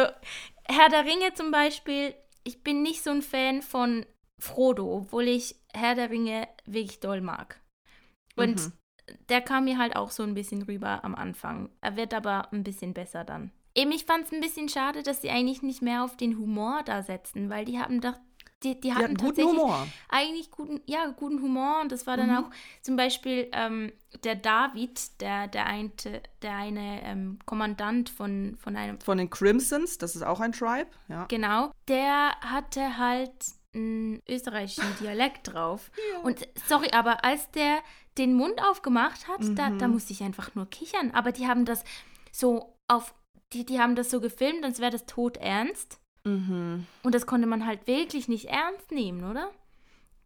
[0.65, 4.05] Herr der Ringe zum Beispiel, ich bin nicht so ein Fan von
[4.39, 7.59] Frodo, obwohl ich Herr der Ringe wirklich doll mag.
[8.35, 8.73] Und Mhm.
[9.29, 11.69] der kam mir halt auch so ein bisschen rüber am Anfang.
[11.81, 13.51] Er wird aber ein bisschen besser dann.
[13.75, 16.81] Eben, ich fand es ein bisschen schade, dass sie eigentlich nicht mehr auf den Humor
[16.85, 18.15] da setzen, weil die haben doch,
[18.63, 19.87] die, die Die hatten hatten guten tatsächlich Humor.
[20.09, 22.35] eigentlich guten, ja, guten Humor und das war dann Mhm.
[22.45, 22.49] auch
[22.81, 25.91] zum Beispiel ähm, der David, der, der, eine,
[26.41, 30.89] der eine ähm, Kommandant von, von einem, Von den Crimsons, das ist auch ein Tribe.
[31.07, 31.25] Ja.
[31.29, 33.31] genau, der hatte halt
[33.73, 35.91] einen österreichischen Dialekt drauf.
[36.23, 37.79] Und sorry, aber als der
[38.17, 39.93] den Mund aufgemacht hat, da, da Mhm.
[39.93, 41.11] musste ich einfach nur kichern.
[41.11, 41.83] Aber die haben das
[42.31, 43.13] so auf,
[43.53, 45.99] die, die haben das so gefilmt, als wäre das tot ernst.
[46.25, 46.85] Mhm.
[47.03, 49.51] Und das konnte man halt wirklich nicht ernst nehmen, oder?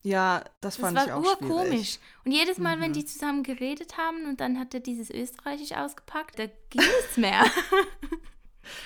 [0.05, 1.69] Ja, das Das fand war ich auch urkomisch.
[1.69, 1.99] schwierig.
[2.25, 2.95] Und jedes Mal, wenn Mhm.
[2.95, 7.43] die zusammen geredet haben und dann hat er dieses Österreichisch ausgepackt, da ging nichts mehr.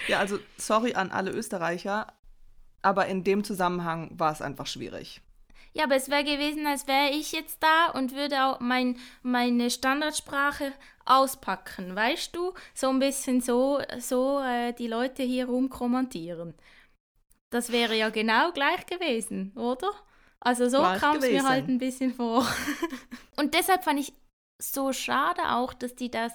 [0.08, 2.08] Ja, also sorry an alle Österreicher,
[2.88, 5.21] aber in dem Zusammenhang war es einfach schwierig.
[5.73, 9.69] ja, aber es wäre gewesen, als wäre ich jetzt da und würde auch mein, meine
[9.69, 10.71] Standardsprache
[11.04, 12.54] auspacken, weißt du?
[12.73, 16.54] So ein bisschen so, so äh, die Leute hier rumkommentieren.
[17.50, 19.91] Das wäre ja genau gleich gewesen, oder?
[20.39, 22.47] Also so kam es mir halt ein bisschen vor.
[23.36, 24.13] und deshalb fand ich
[24.62, 26.32] so schade auch, dass die das,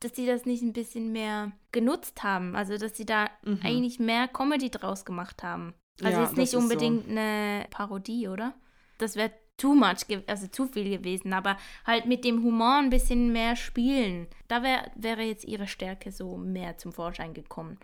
[0.00, 2.54] dass die das nicht ein bisschen mehr genutzt haben.
[2.56, 3.60] Also dass sie da Mhm.
[3.62, 5.74] eigentlich mehr Comedy draus gemacht haben.
[6.02, 6.58] Also Ja, jetzt nicht ist so.
[6.58, 8.54] unbedingt eine Parodie, oder?
[8.98, 11.56] Das wäre too much, also zu viel gewesen, aber
[11.86, 14.26] halt mit dem Humor ein bisschen mehr spielen.
[14.48, 17.78] Da wär, wäre jetzt ihre Stärke so mehr zum Vorschein gekommen.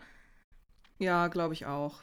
[0.98, 2.02] Ja, glaube ich auch.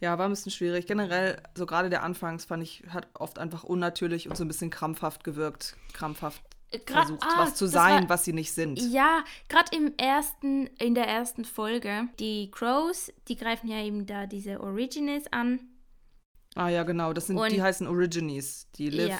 [0.00, 0.86] Ja, war ein bisschen schwierig.
[0.86, 4.70] Generell, so gerade der Anfangs fand ich, hat oft einfach unnatürlich und so ein bisschen
[4.70, 5.76] krampfhaft gewirkt.
[5.94, 8.80] Krampfhaft grad- versucht, ah, was zu sein, war- was sie nicht sind.
[8.80, 14.26] Ja, gerade im ersten, in der ersten Folge, die Crows, die greifen ja eben da
[14.26, 15.60] diese Origines an.
[16.54, 17.12] Ah ja, genau.
[17.12, 18.66] Das sind, Und- die heißen Origines.
[18.76, 19.18] Die Liv, Ja.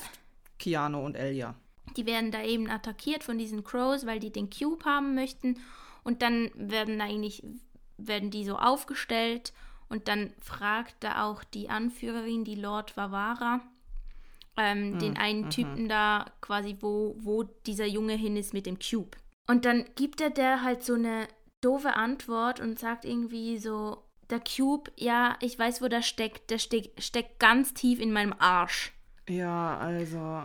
[0.58, 1.54] Keanu und Elia.
[1.96, 5.58] Die werden da eben attackiert von diesen Crows, weil die den Cube haben möchten.
[6.04, 7.42] Und dann werden eigentlich,
[7.96, 9.52] werden die so aufgestellt.
[9.88, 13.60] Und dann fragt da auch die Anführerin, die Lord Vavara,
[14.58, 15.50] ähm, Mhm, den einen mhm.
[15.50, 19.16] Typen da quasi, wo, wo dieser Junge hin ist mit dem Cube.
[19.46, 21.26] Und dann gibt er der halt so eine
[21.60, 26.58] doofe Antwort und sagt irgendwie so, der Cube, ja, ich weiß, wo der steckt, der
[26.58, 28.92] steck, steckt ganz tief in meinem Arsch.
[29.28, 30.42] Ja, also.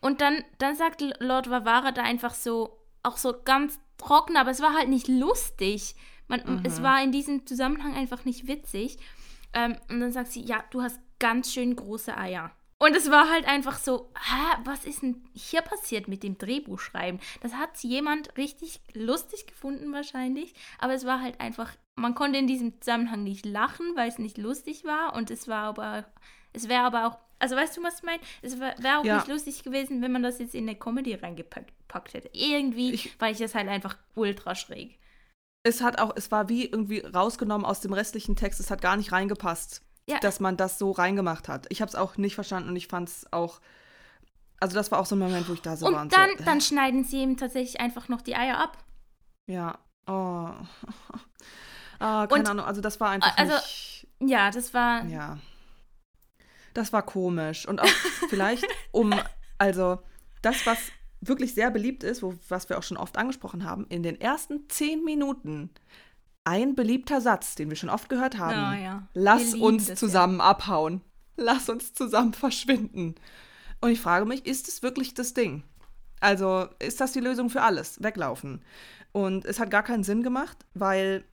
[0.00, 4.60] Und dann, dann sagt Lord Vavara da einfach so, auch so ganz trocken, aber es
[4.60, 5.94] war halt nicht lustig.
[6.28, 8.98] Man, Es war in diesem Zusammenhang einfach nicht witzig.
[9.52, 12.50] Ähm, und dann sagt sie, ja, du hast ganz schön große Eier.
[12.84, 17.18] Und es war halt einfach so, hä, was ist denn hier passiert mit dem Drehbuchschreiben?
[17.40, 22.46] Das hat jemand richtig lustig gefunden wahrscheinlich, aber es war halt einfach, man konnte in
[22.46, 26.04] diesem Zusammenhang nicht lachen, weil es nicht lustig war und es war aber,
[26.52, 28.20] es wäre aber auch, also weißt du, was ich meine?
[28.42, 29.16] Es wäre auch Ja.
[29.16, 32.28] nicht lustig gewesen, wenn man das jetzt in eine Comedy reingepackt packt hätte.
[32.32, 34.98] Irgendwie Ich- fand ich das halt einfach ultra schräg.
[35.62, 38.60] Es hat auch, es war wie irgendwie rausgenommen aus dem restlichen Text.
[38.60, 40.18] Es hat gar nicht reingepasst, Ja.
[40.20, 41.66] dass man das so reingemacht hat.
[41.70, 43.60] Ich habe es auch nicht verstanden und ich fand es auch.
[44.60, 46.02] Also das war auch so ein Moment, wo ich da so war.
[46.02, 48.78] und dann, so, äh, dann schneiden sie ihm tatsächlich einfach noch die Eier ab.
[49.46, 49.78] Ja.
[50.06, 50.12] Oh.
[51.98, 52.66] ah, keine Und- Ahnung.
[52.66, 54.06] Also das war einfach also- nicht.
[54.20, 55.38] Ja, das war, Ja.
[56.74, 57.66] Das war komisch.
[57.68, 57.86] Und auch
[58.28, 59.14] vielleicht um,
[59.58, 60.00] also
[60.42, 60.78] das, was
[61.20, 64.68] wirklich sehr beliebt ist, wo, was wir auch schon oft angesprochen haben, in den ersten
[64.68, 65.70] zehn Minuten
[66.44, 68.52] ein beliebter Satz, den wir schon oft gehört haben.
[68.52, 69.08] Ja, ja.
[69.14, 71.00] Lass uns zusammen abhauen.
[71.36, 73.14] Lass uns zusammen verschwinden.
[73.80, 75.64] Und ich frage mich, ist es wirklich das Ding?
[76.20, 78.02] Also ist das die Lösung für alles?
[78.02, 78.62] Weglaufen.
[79.12, 81.24] Und es hat gar keinen Sinn gemacht, weil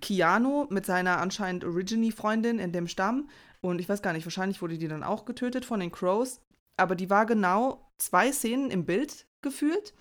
[0.00, 3.28] Keanu mit seiner anscheinend Originy-Freundin in dem Stamm,
[3.60, 6.40] und ich weiß gar nicht, wahrscheinlich wurde die dann auch getötet von den Crows,
[6.76, 9.94] aber die war genau zwei Szenen im Bild gefühlt,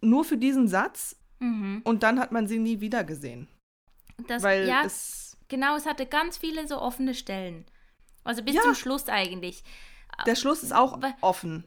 [0.00, 1.82] nur für diesen Satz, Mhm.
[1.84, 3.48] und dann hat man sie nie wieder gesehen.
[4.28, 7.64] Das, weil ja, es, genau, es hatte ganz viele so offene Stellen.
[8.24, 8.62] Also bis Ja.
[8.62, 9.62] zum Schluss eigentlich.
[10.26, 11.64] der Schluss ist auch offen.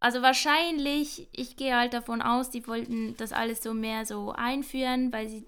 [0.00, 5.12] Also wahrscheinlich, ich gehe halt davon aus, die wollten das alles so mehr so einführen,
[5.12, 5.44] weil sie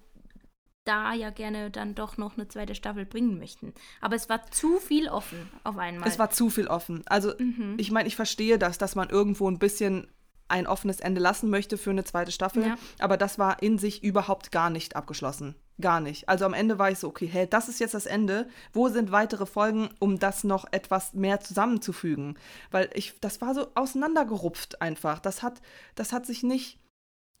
[0.83, 3.73] da ja gerne dann doch noch eine zweite Staffel bringen möchten.
[4.01, 6.09] Aber es war zu viel offen auf einmal.
[6.09, 7.03] Es war zu viel offen.
[7.05, 7.75] Also, Mhm.
[7.77, 10.07] ich meine, ich verstehe das, dass man irgendwo ein bisschen
[10.51, 12.65] ein offenes Ende lassen möchte für eine zweite Staffel.
[12.65, 12.77] Ja.
[12.99, 15.55] Aber das war in sich überhaupt gar nicht abgeschlossen.
[15.79, 16.29] Gar nicht.
[16.29, 18.47] Also am Ende war ich so, okay, hey, das ist jetzt das Ende.
[18.73, 22.37] Wo sind weitere Folgen, um das noch etwas mehr zusammenzufügen?
[22.69, 25.19] Weil ich, das war so auseinandergerupft einfach.
[25.19, 25.61] Das hat,
[25.95, 26.79] das hat sich nicht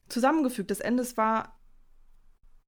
[0.09, 0.71] zusammengefügt.
[0.71, 1.59] Das Ende war,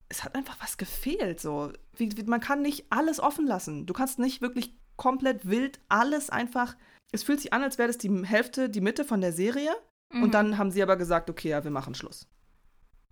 [0.09, 1.39] es hat einfach was gefehlt.
[1.39, 3.85] So, wie, wie, man kann nicht alles offen lassen.
[3.85, 6.75] Du kannst nicht wirklich komplett wild alles einfach.
[7.11, 9.71] Es fühlt sich an, als wäre das die Hälfte, die Mitte von der Serie.
[10.13, 10.23] Mhm.
[10.23, 12.27] Und dann haben sie aber gesagt, okay, ja, wir machen Schluss.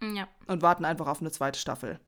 [0.01, 0.27] Ja.
[0.47, 1.99] Und warten einfach auf eine zweite Staffel.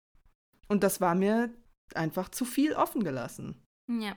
[0.68, 1.54] Und das war mir
[1.94, 3.62] einfach zu viel offen gelassen.
[3.90, 4.16] Ja.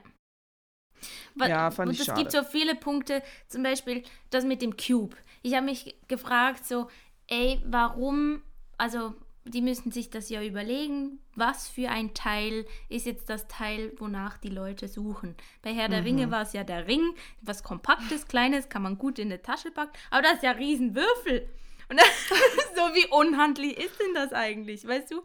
[1.35, 2.19] Wa- Ja, fand und ich es schade.
[2.21, 5.15] gibt so viele Punkte, zum Beispiel das mit dem Cube.
[5.43, 6.89] Ich habe mich gefragt, so,
[7.27, 8.41] ey, warum,
[8.77, 9.13] also
[9.47, 14.37] die müssen sich das ja überlegen, was für ein Teil ist jetzt das Teil, wonach
[14.37, 15.35] die Leute suchen.
[15.61, 16.05] Bei Herr der Mhm.
[16.07, 19.71] Ringe war es ja der Ring, was Kompaktes, Kleines, kann man gut in eine Tasche
[19.71, 21.49] packen, aber das ist ja Riesenwürfel.
[21.89, 21.99] Und
[22.75, 25.23] so wie unhandlich ist denn das eigentlich, weißt du?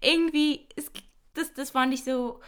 [0.00, 0.90] Irgendwie, ist,
[1.34, 2.40] das, das fand ich so,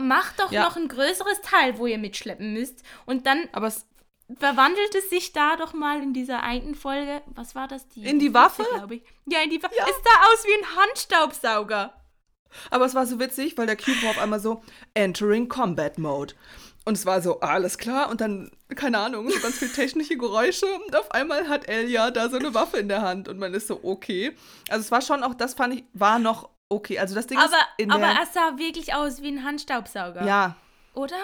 [0.00, 0.62] macht doch Ja.
[0.64, 2.82] noch ein größeres Teil, wo ihr mitschleppen müsst.
[3.06, 3.86] Und dann Aber es,
[4.38, 7.86] verwandelt es sich da doch mal in dieser einen Folge, was war das?
[7.94, 8.64] In die Waffe?
[8.72, 9.02] glaube ich.
[9.26, 9.74] Ja, in die Waffe.
[9.76, 9.84] Ja.
[9.84, 11.94] Es sah aus wie ein Handstaubsauger.
[12.70, 14.62] aber es war so witzig, weil der Cube war auf einmal so
[14.94, 16.34] Entering Combat Mode.
[16.86, 18.10] Und es war so, alles klar.
[18.10, 20.66] Und dann, keine Ahnung, so ganz viel technische Geräusche.
[20.86, 23.26] Und auf einmal hat Elia da so eine Waffe in der Hand.
[23.26, 24.36] Und man ist so, okay.
[24.68, 26.98] Also es war schon auch, das fand ich, war noch okay.
[26.98, 30.26] Also das Ding Aber, ist in aber es sah wirklich aus wie ein Handstaubsauger.
[30.26, 30.56] Ja,
[30.92, 31.16] Oder?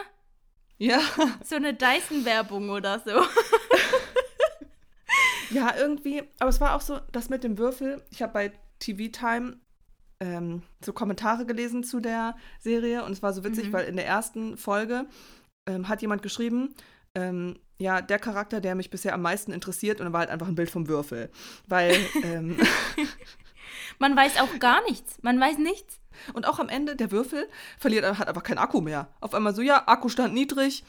[0.81, 0.99] Ja.
[1.45, 3.13] So eine Dyson-Werbung oder so.
[5.51, 6.23] Ja, irgendwie.
[6.39, 8.03] Aber es war auch so, das mit dem Würfel.
[8.11, 9.57] Ich habe bei TV Time
[10.21, 13.73] ähm, so Kommentare gelesen zu der Serie und es war so witzig, Mhm.
[13.73, 15.07] weil in der ersten Folge
[15.69, 16.73] ähm, hat jemand geschrieben,
[17.17, 20.47] ähm, ja, der Charakter, der mich bisher am meisten interessiert, und dann war halt einfach
[20.47, 21.31] ein Bild vom Würfel.
[21.67, 22.57] Weil, ähm,
[23.99, 25.19] Man weiß auch gar nichts.
[25.23, 25.99] Man weiß nichts.
[26.35, 29.09] Und auch am Ende, der Würfel verliert, hat einfach keinen Akku mehr.
[29.21, 30.85] Auf einmal so, ja, Akkustand niedrig,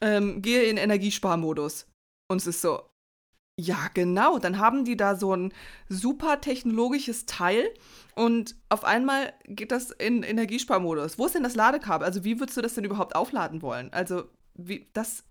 [0.00, 1.86] ähm, gehe in Energiesparmodus.
[2.28, 2.82] Und es ist so,
[3.58, 4.38] ja, genau.
[4.38, 5.52] Dann haben die da so ein
[5.88, 7.68] super technologisches Teil
[8.14, 11.18] und auf einmal geht das in Energiesparmodus.
[11.18, 12.04] Wo ist denn das Ladekabel?
[12.06, 13.92] Also, wie würdest du das denn überhaupt aufladen wollen?
[13.92, 15.24] Also, wie das.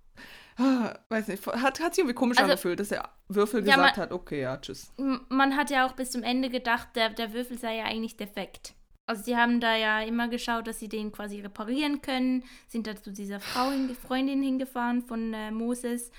[0.58, 3.98] Ah, weiß nicht, hat, hat sich irgendwie komisch Also- angefühlt, dass der Würfel Ja, gesagt
[3.98, 4.90] man- hat, okay, ja, tschüss.
[5.28, 8.74] Man hat ja auch bis zum Ende gedacht, der, der Würfel sei ja eigentlich defekt.
[9.08, 12.96] Also sie haben da ja immer geschaut, dass sie den quasi reparieren können, sind da
[12.96, 13.72] zu dieser Frau,
[14.08, 16.12] Freundin hingefahren von äh, Moses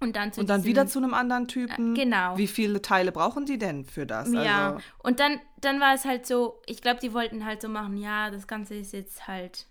[0.00, 1.96] und dann, und dann diesem, wieder zu einem anderen Typen.
[1.96, 2.36] Äh, genau.
[2.36, 4.32] Wie viele Teile brauchen die denn für das?
[4.32, 4.74] Ja.
[4.74, 7.96] Also, und dann, dann war es halt so, ich glaube, die wollten halt so machen,
[7.96, 9.66] ja, das Ganze ist jetzt halt,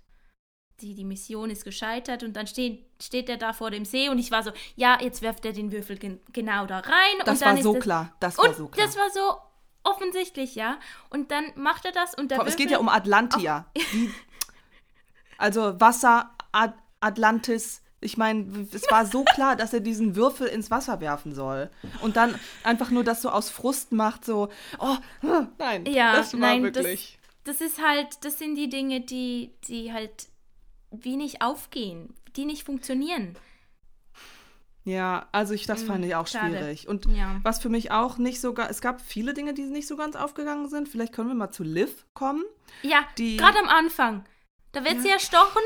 [0.82, 4.18] die, die Mission ist gescheitert und dann steht, steht er da vor dem See und
[4.18, 7.16] ich war so, ja, jetzt werft er den Würfel gen genau da rein.
[7.26, 8.14] Das war so das, klar.
[8.20, 8.86] Das war so klar.
[8.86, 9.38] Das war so
[9.84, 10.78] offensichtlich, ja.
[11.10, 13.66] Und dann macht er das und Komm, Es geht ja um Atlantia.
[15.38, 20.70] also Wasser, Ad Atlantis, ich meine, es war so klar, dass er diesen Würfel ins
[20.70, 21.70] Wasser werfen soll.
[22.02, 24.98] Und dann einfach nur das so aus Frust macht, so, oh,
[25.58, 27.18] nein, ja, das war nein, wirklich.
[27.44, 30.28] Das, das ist halt, das sind die Dinge, die, die halt
[30.92, 33.36] wenig aufgehen, die nicht funktionieren.
[34.86, 36.58] Ja, also ich, das mm, fand ich auch Schade.
[36.58, 36.88] schwierig.
[36.88, 37.40] Und ja.
[37.44, 40.70] was für mich auch nicht so, es gab viele Dinge, die nicht so ganz aufgegangen
[40.70, 40.90] sind.
[40.90, 42.44] Vielleicht können wir mal zu Liv kommen.
[42.82, 44.26] Ja, gerade am Anfang.
[44.74, 45.02] Da wird ja.
[45.02, 45.62] sie erstochen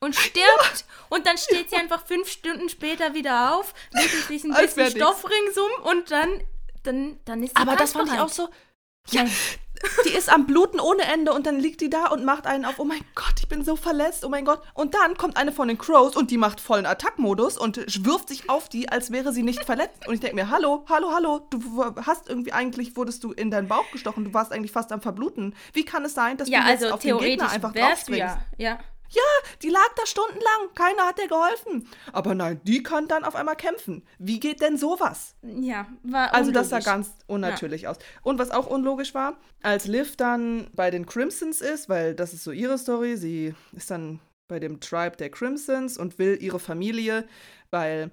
[0.00, 4.54] und stirbt und dann steht sie einfach fünf Stunden später wieder auf, wickelt sich ein
[4.54, 6.42] bisschen Stoff ringsum und dann,
[6.84, 8.48] dann, dann ist sie Aber das fand ich auch so.
[9.10, 9.24] Ja,
[10.04, 12.78] die ist am Bluten ohne Ende und dann liegt die da und macht einen auf,
[12.78, 14.60] oh mein Gott, ich bin so verletzt, oh mein Gott.
[14.74, 18.48] Und dann kommt eine von den Crows und die macht vollen Attackmodus und wirft sich
[18.48, 20.06] auf die, als wäre sie nicht verletzt.
[20.06, 23.68] Und ich denke mir, hallo, hallo, hallo, du hast irgendwie eigentlich, wurdest du in deinen
[23.68, 25.54] Bauch gestochen, du warst eigentlich fast am Verbluten.
[25.72, 28.18] Wie kann es sein, dass ja, du jetzt also auf den Gegner einfach draufspringst?
[28.18, 28.78] Ja, ja.
[29.10, 29.22] Ja,
[29.62, 30.74] die lag da stundenlang.
[30.74, 31.88] Keiner hat ihr geholfen.
[32.12, 34.04] Aber nein, die kann dann auf einmal kämpfen.
[34.18, 35.34] Wie geht denn sowas?
[35.42, 36.32] Ja, war unlogisch.
[36.32, 37.90] Also das sah ganz unnatürlich ja.
[37.90, 37.98] aus.
[38.22, 42.44] Und was auch unlogisch war, als Liv dann bei den Crimsons ist, weil das ist
[42.44, 47.26] so ihre Story, sie ist dann bei dem Tribe der Crimsons und will ihre Familie,
[47.70, 48.10] weil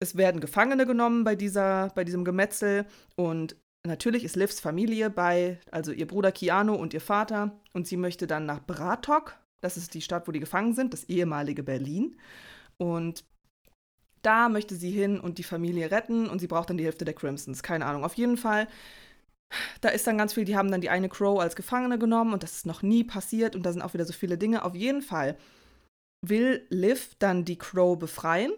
[0.00, 5.58] es werden Gefangene genommen bei dieser, bei diesem Gemetzel und natürlich ist Livs Familie bei,
[5.70, 9.94] also ihr Bruder Keanu und ihr Vater und sie möchte dann nach Bratok, das ist
[9.94, 12.16] die Stadt, wo die gefangen sind, das ehemalige Berlin.
[12.78, 13.24] Und
[14.22, 17.14] da möchte sie hin und die Familie retten und sie braucht dann die Hälfte der
[17.14, 17.62] Crimsons.
[17.62, 18.04] Keine Ahnung.
[18.04, 18.68] Auf jeden Fall,
[19.80, 22.42] da ist dann ganz viel, die haben dann die eine Crow als Gefangene genommen und
[22.42, 24.64] das ist noch nie passiert und da sind auch wieder so viele Dinge.
[24.64, 25.36] Auf jeden Fall
[26.22, 28.52] will Liv dann die Crow befreien.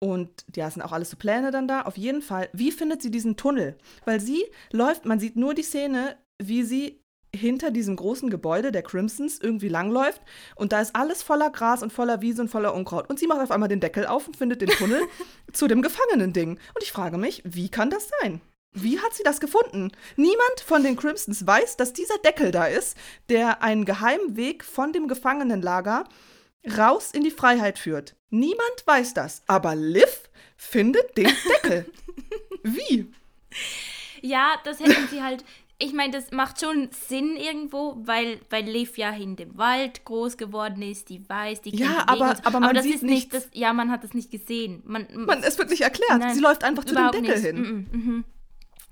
[0.00, 1.82] Und ja, es sind auch alles so Pläne dann da.
[1.82, 3.76] Auf jeden Fall, wie findet sie diesen Tunnel?
[4.04, 7.01] Weil sie läuft, man sieht nur die Szene, wie sie
[7.34, 10.20] hinter diesem großen Gebäude der Crimsons irgendwie langläuft
[10.54, 13.08] und da ist alles voller Gras und voller Wiese und voller Unkraut.
[13.08, 15.02] Und sie macht auf einmal den Deckel auf und findet den Tunnel
[15.52, 16.50] zu dem Gefangenen-Ding.
[16.50, 18.40] Und ich frage mich, wie kann das sein?
[18.74, 19.92] Wie hat sie das gefunden?
[20.16, 22.96] Niemand von den Crimsons weiß, dass dieser Deckel da ist,
[23.28, 26.04] der einen geheimen Weg von dem Gefangenenlager
[26.78, 28.14] raus in die Freiheit führt.
[28.30, 31.86] Niemand weiß das, aber Liv findet den Deckel.
[32.62, 33.12] Wie?
[34.22, 35.44] Ja, das hätten sie halt
[35.82, 40.36] ich meine, das macht schon Sinn irgendwo, weil, weil Liv ja in dem Wald groß
[40.36, 43.48] geworden ist, die weiß, die Ja, aber, aber man aber das sieht ist nicht, das,
[43.52, 44.82] ja, man hat das nicht gesehen.
[44.84, 46.20] Man, man, es wird nicht erklärt.
[46.20, 47.44] Nein, Sie läuft einfach zu dem Deckel nicht.
[47.44, 47.56] hin.
[47.56, 48.24] Mm -mm, mm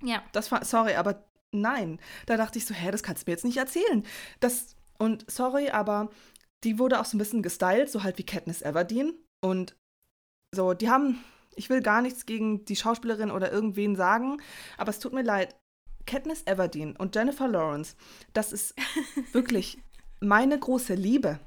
[0.02, 0.22] ja.
[0.32, 2.00] Das war, sorry, aber nein.
[2.26, 4.04] Da dachte ich so, hä, das kannst du mir jetzt nicht erzählen.
[4.40, 6.10] Das, und sorry, aber
[6.64, 9.14] die wurde auch so ein bisschen gestylt, so halt wie Katniss Everdeen.
[9.40, 9.76] Und
[10.52, 11.22] so, die haben,
[11.54, 14.40] ich will gar nichts gegen die Schauspielerin oder irgendwen sagen,
[14.76, 15.54] aber es tut mir leid.
[16.06, 17.96] Katniss Everdeen und Jennifer Lawrence,
[18.32, 18.74] das ist
[19.32, 19.78] wirklich
[20.20, 21.38] meine große Liebe.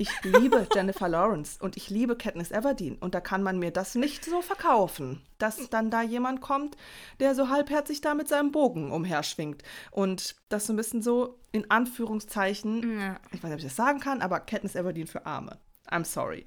[0.00, 2.96] Ich liebe Jennifer Lawrence und ich liebe Katniss Everdeen.
[2.96, 6.76] Und da kann man mir das nicht so verkaufen, dass dann da jemand kommt,
[7.20, 9.62] der so halbherzig da mit seinem Bogen umherschwingt.
[9.90, 13.20] Und das so ein bisschen so in Anführungszeichen, ja.
[13.30, 15.58] ich weiß nicht, ob ich das sagen kann, aber Katniss Everdeen für Arme.
[15.90, 16.46] I'm sorry.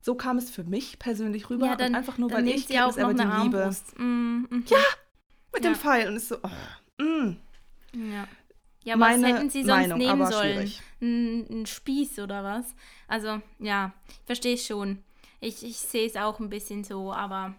[0.00, 1.66] So kam es für mich persönlich rüber.
[1.66, 3.70] Ja, dann, einfach nur, weil ich Katniss Everdeen liebe.
[3.98, 4.64] Mm, mhm.
[4.66, 4.78] Ja,
[5.52, 5.70] mit ja.
[5.70, 6.08] dem Pfeil.
[6.08, 7.36] Und ist so, oh, mm.
[7.94, 8.28] Ja.
[8.84, 10.72] Ja, Meine was hätten sie sonst Meinung, nehmen sollen?
[11.00, 12.74] Ein, ein, Spieß oder was?
[13.06, 13.92] Also, ja,
[14.26, 15.04] verstehe ich schon.
[15.40, 17.54] Ich, ich sehe es auch ein bisschen so, aber.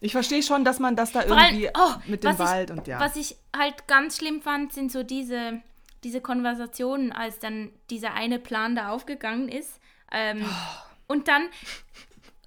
[0.00, 2.86] Ich verstehe schon, dass man das da irgendwie allem, oh, mit dem Wald ich, und
[2.86, 3.00] ja.
[3.00, 5.62] Was ich halt ganz schlimm fand, sind so diese,
[6.04, 9.80] diese Konversationen, als dann dieser eine Plan da aufgegangen ist.
[10.12, 11.12] Ähm, oh.
[11.12, 11.48] Und dann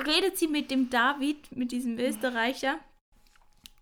[0.04, 2.78] redet sie mit dem David, mit diesem Österreicher,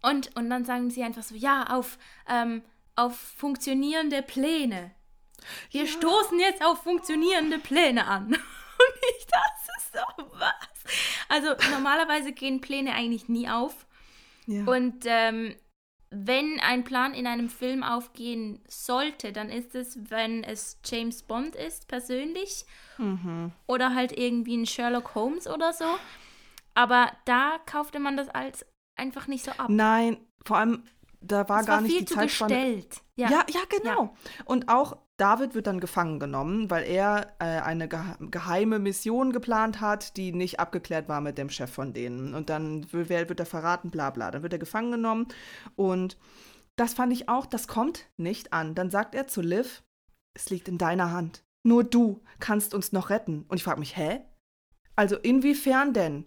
[0.02, 1.98] und, und dann sagen sie einfach so, ja, auf,
[2.28, 2.64] ähm,
[2.96, 4.92] auf funktionierende Pläne.
[5.72, 5.88] Wir ja.
[5.88, 8.28] stoßen jetzt auf funktionierende Pläne an.
[8.82, 10.94] Und ich, das ist so was.
[11.30, 13.86] Also normalerweise gehen Pläne eigentlich nie auf.
[14.48, 14.66] Ja.
[14.66, 15.56] Und ähm,
[16.10, 21.56] wenn ein Plan in einem Film aufgehen sollte, dann ist es, wenn es James Bond
[21.56, 22.66] ist, persönlich.
[22.98, 23.52] Mhm.
[23.68, 25.86] Oder halt irgendwie ein Sherlock Holmes oder so.
[26.74, 28.66] Aber da kaufte man das als
[29.02, 29.68] einfach nicht so ab.
[29.70, 30.84] Nein, vor allem
[31.22, 32.54] da war Es gar war nicht viel die zu Zeitspanne.
[32.56, 33.02] gestellt.
[33.16, 33.30] Ja.
[33.30, 34.16] Ja, ja, genau.
[34.46, 39.82] Und auch David wird dann gefangen genommen, weil er äh, eine gehe geheime Mission geplant
[39.82, 42.34] hat, die nicht abgeklärt war mit dem Chef von denen.
[42.34, 44.32] Und dann wird, wird er verraten, bla bla.
[44.32, 45.28] Dann wird er gefangen genommen.
[45.76, 46.18] Und
[46.76, 48.74] das fand ich auch, das kommt nicht an.
[48.74, 49.84] Dann sagt er zu Liv,
[50.34, 51.44] es liegt in deiner Hand.
[51.64, 53.46] Nur du kannst uns noch retten.
[53.48, 54.22] Und ich frage mich, hä?
[54.96, 56.26] Also inwiefern denn?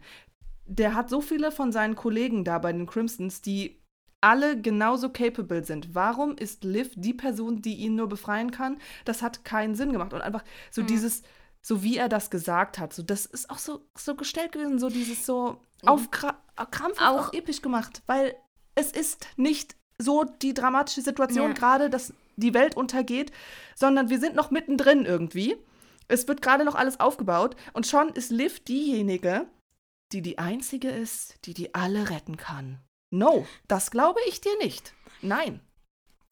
[0.66, 3.80] Der hat so viele von seinen Kollegen da bei den Crimsons, die
[4.20, 5.94] alle genauso capable sind.
[5.94, 8.78] Warum ist Liv die Person, die ihn nur befreien kann?
[9.04, 10.14] Das hat keinen Sinn gemacht.
[10.14, 10.86] Und einfach so Mhm.
[10.86, 11.22] dieses,
[11.60, 14.88] so wie er das gesagt hat, so das ist auch so, so gestellt gewesen, so
[14.88, 15.88] dieses so Mhm.
[15.88, 16.38] auf Kra
[16.70, 18.34] krampfhaft Auch- auch episch gemacht, weil
[18.74, 21.52] es ist nicht so die dramatische Situation Ja.
[21.54, 23.30] gerade, dass die Welt untergeht,
[23.76, 25.56] sondern wir sind noch mittendrin irgendwie.
[26.08, 29.46] Es wird gerade noch alles aufgebaut und schon ist Liv diejenige,
[30.14, 32.80] die die einzige ist, die die alle retten kann.
[33.10, 34.94] No, das glaube ich dir nicht.
[35.22, 35.60] Nein.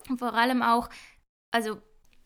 [0.09, 0.89] Und vor allem auch,
[1.51, 1.81] also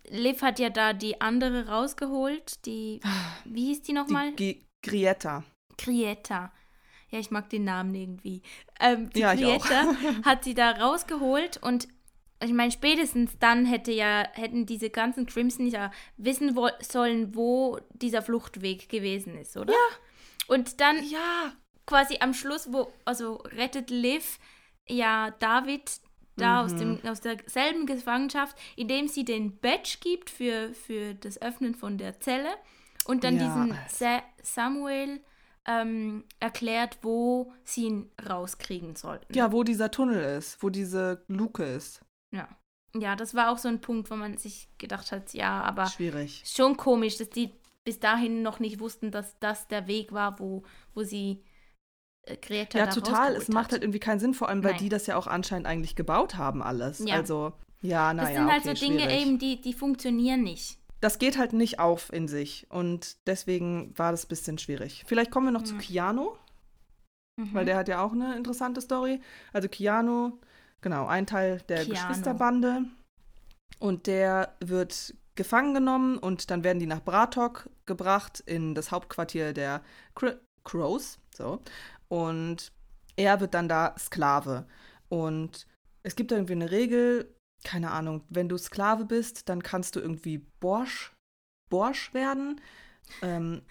[0.09, 3.01] Liv hat ja da die andere rausgeholt, die,
[3.45, 4.33] wie hieß die nochmal?
[4.33, 5.43] Die G Grietta.
[5.79, 6.53] Grietta.
[7.11, 8.43] Ja, ich mag den Namen irgendwie.
[8.79, 9.35] Ähm, die Ja.
[9.35, 9.95] Grietta
[10.25, 11.89] hat sie da rausgeholt und
[12.45, 18.21] ich meine, spätestens dann hätte ja, hätten diese ganzen Crimson ja wissen sollen, wo dieser
[18.21, 19.73] Fluchtweg gewesen ist, oder?
[19.73, 19.97] Ja.
[20.49, 21.53] Und dann Ja.
[21.87, 24.39] quasi am Schluss, wo, also rettet Liv
[24.89, 26.01] ja David
[26.37, 27.09] da aus, dem, Mhm.
[27.09, 32.51] aus derselben Gefangenschaft, indem sie den Badge gibt für, für das Öffnen von der Zelle
[33.07, 33.79] und dann Ja, diesen.
[33.89, 35.21] Sa Samuel
[35.69, 39.35] ähm, erklärt, wo sie ihn rauskriegen sollten.
[39.35, 42.03] Ja, wo dieser Tunnel ist, wo diese Luke ist.
[42.33, 42.49] ja.
[42.99, 46.43] Ja, das war auch so ein Punkt, wo man sich gedacht hat, ja, aber Schwierig.
[46.47, 47.53] schon komisch, dass die
[47.87, 50.63] bis dahin noch nicht wussten, dass das der Weg war, wo,
[50.93, 51.43] wo sie
[52.27, 53.35] äh, Greta Ja, da total.
[53.37, 53.73] Es macht hat.
[53.73, 54.81] halt irgendwie keinen Sinn, vor allem, weil Nein.
[54.83, 56.99] die das ja auch anscheinend eigentlich gebaut haben, alles.
[56.99, 57.15] Ja.
[57.15, 59.23] Also, ja, Das naja, sind halt okay, so Dinge schwierig.
[59.27, 60.79] eben, die, die funktionieren nicht.
[61.01, 65.05] Das geht halt nicht auf in sich und deswegen war das ein bisschen schwierig.
[65.07, 65.79] Vielleicht kommen wir noch zu Mhm.
[65.79, 66.31] Keanu,
[67.39, 67.53] Mhm.
[67.55, 69.21] weil der hat ja auch eine interessante Story.
[69.53, 70.33] Also Keanu,
[70.81, 71.91] genau, ein Teil der Keanu.
[71.93, 72.85] Geschwisterbande
[73.79, 79.53] und der wird gefangen genommen und dann werden die nach Bratok gebracht in das Hauptquartier
[79.53, 79.83] der
[80.15, 81.63] Cr Crows, so.
[82.09, 82.73] Und
[83.15, 84.67] er wird dann da Sklave
[85.09, 85.67] und
[86.03, 87.33] es gibt irgendwie eine Regel,
[87.65, 91.13] keine Ahnung, wenn du Sklave bist, dann kannst du irgendwie Borsch,
[91.71, 92.61] Borsch werden.
[93.23, 93.63] Ähm,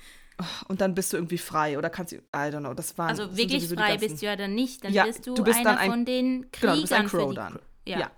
[0.68, 3.36] und dann bist du irgendwie frei oder kannst du, I don't know, das war Also
[3.38, 4.84] wirklich frei bist du ja dann nicht.
[4.84, 7.08] Dann Ja, bist du, du bist einer dann ein- von den Genau, du bist ein
[7.08, 7.60] Kriegern Crow dann.
[7.86, 8.00] Ja.
[8.00, 8.12] Ja.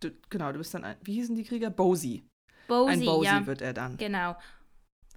[0.00, 1.70] Du, genau, du bist dann ein, wie hießen die Krieger?
[1.70, 2.24] Bosi.
[2.72, 3.46] Bosi, Ein Bosi ja.
[3.46, 3.96] wird er dann.
[3.96, 4.36] Genau.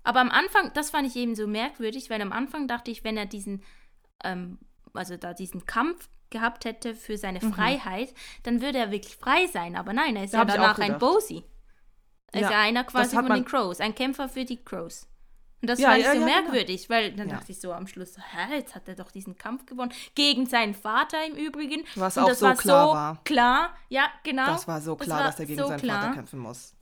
[0.04, 3.18] Aber am Anfang, das fand ich eben so merkwürdig, weil am Anfang dachte ich, wenn
[3.18, 3.64] er diesen,
[4.24, 4.60] ähm,
[4.94, 7.54] also da diesen Kampf gehabt hätte für seine Mhm.
[7.54, 9.76] Freiheit, dann würde er wirklich frei sein.
[9.76, 11.00] Aber nein, er ist Da ja danach ein gedacht.
[11.00, 11.44] Bosi.
[12.32, 15.08] Er ist Ja, einer quasi von den Crows, ein Kämpfer für die Crows.
[15.62, 16.26] Und das Ja, fand ich so ja, genau.
[16.26, 19.38] merkwürdig, weil dann dachte ich so am Schluss, so, hä, jetzt hat er doch diesen
[19.38, 19.92] Kampf gewonnen.
[20.14, 21.84] Gegen seinen Vater im Übrigen.
[21.96, 23.24] Was Und auch das so war klar so war.
[23.24, 24.46] klar, ja, genau.
[24.48, 26.02] Das war so klar, war dass er gegen so seinen klar.
[26.02, 26.76] Vater kämpfen muss.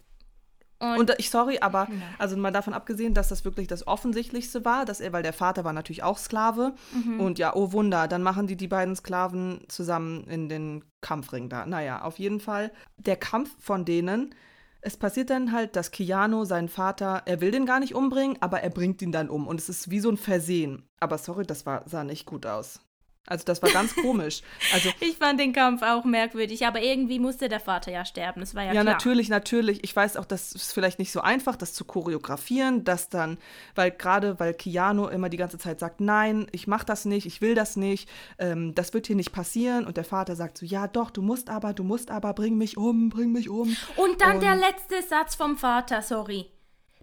[0.84, 1.95] Und, Und ich sorry, aber Ja.
[2.19, 5.63] also mal davon abgesehen, dass das wirklich das Offensichtlichste war, dass er, weil der Vater
[5.63, 7.19] war natürlich auch Sklave Mhm.
[7.21, 11.65] und ja, oh Wunder, dann machen die die beiden Sklaven zusammen in den Kampfring da.
[11.65, 14.36] Naja, auf jeden Fall der Kampf von denen.
[14.81, 18.59] Es passiert dann halt, dass Keanu seinen Vater, er will den gar nicht umbringen, aber
[18.61, 20.84] er bringt ihn dann um und es ist wie so ein Versehen.
[20.99, 22.81] Aber sorry, das war, sah nicht gut aus.
[23.26, 24.41] Also das war ganz komisch.
[24.74, 28.41] Also ich fand den Kampf auch merkwürdig, aber irgendwie musste der Vater ja sterben.
[28.41, 28.93] Das war ja, Ja, klar.
[28.93, 29.82] natürlich, natürlich.
[29.84, 33.38] Ich weiß auch, das ist vielleicht nicht so einfach, das zu choreografieren, das dann,
[33.76, 37.39] weil gerade, weil Keanu immer die ganze Zeit sagt, nein, ich mach das nicht, ich
[37.39, 38.09] will das nicht,
[38.39, 39.86] ähm, das wird hier nicht passieren.
[39.86, 42.76] Und der Vater sagt so, ja doch, du musst aber, du musst aber, bring mich
[42.78, 43.76] um, bring mich um.
[43.95, 46.47] Und dann der Und- letzte Satz vom Vater, sorry.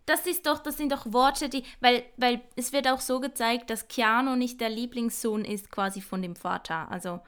[0.06, 3.70] Das ist doch, das sind doch Worte, die, weil, weil es wird auch so gezeigt,
[3.70, 6.90] dass Keanu nicht der Lieblingssohn ist quasi von dem Vater.
[6.90, 7.20] Also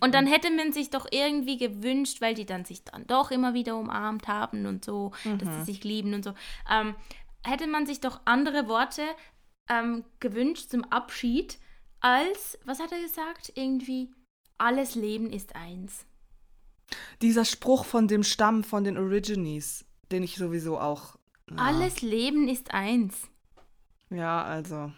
[0.00, 3.52] und dann hätte man sich doch irgendwie gewünscht, weil die dann sich dann doch immer
[3.52, 6.34] wieder umarmt haben und so, dass sie sich lieben und so,
[6.70, 6.94] ähm,
[7.44, 9.02] hätte man sich doch andere Worte
[9.68, 11.58] ähm, gewünscht zum Abschied
[12.00, 13.52] als, was hat er gesagt?
[13.56, 14.10] Irgendwie,
[14.56, 16.06] alles Leben ist eins.
[17.20, 21.16] Dieser Spruch von dem Stamm, von den Origines, den ich sowieso auch.
[21.56, 23.28] Ja, Alles Leben ist eins.
[24.10, 24.92] Ja, also.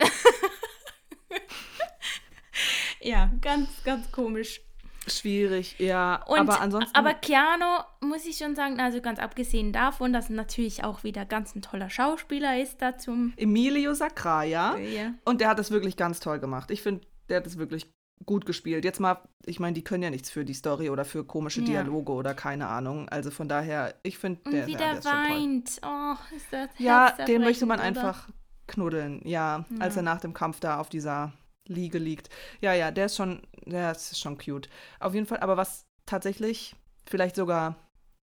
[3.04, 4.62] Ja, ganz, ganz komisch.
[5.06, 6.24] Schwierig, ja.
[6.26, 6.96] Und, aber ansonsten.
[6.96, 11.54] aber Keanu, muss ich schon sagen, also ganz abgesehen davon, dass natürlich auch wieder ganz
[11.54, 13.34] ein toller Schauspieler ist da zum.
[13.36, 14.78] Emilio Sacraia.
[14.78, 15.12] Ja.
[15.26, 16.70] Und der hat das wirklich ganz toll gemacht.
[16.70, 17.92] Ich finde, der hat das wirklich
[18.26, 18.84] gut gespielt.
[18.84, 21.66] Jetzt mal, ich meine, die können ja nichts für die Story oder für komische Ja.
[21.66, 23.08] Dialoge oder keine Ahnung.
[23.08, 25.80] Also von daher, ich finde, Und der, wie ja, der der weint.
[25.84, 27.86] Oh, ist das Ja, den möchte man oder?
[27.88, 28.28] einfach
[28.66, 29.20] knuddeln.
[29.24, 30.00] Ja, als Ja.
[30.00, 31.32] er nach dem Kampf da auf dieser
[31.66, 32.30] Liege liegt.
[32.60, 34.68] Ja, ja, der ist schon, der ist schon cute.
[35.00, 37.76] Auf jeden Fall, aber was tatsächlich vielleicht sogar,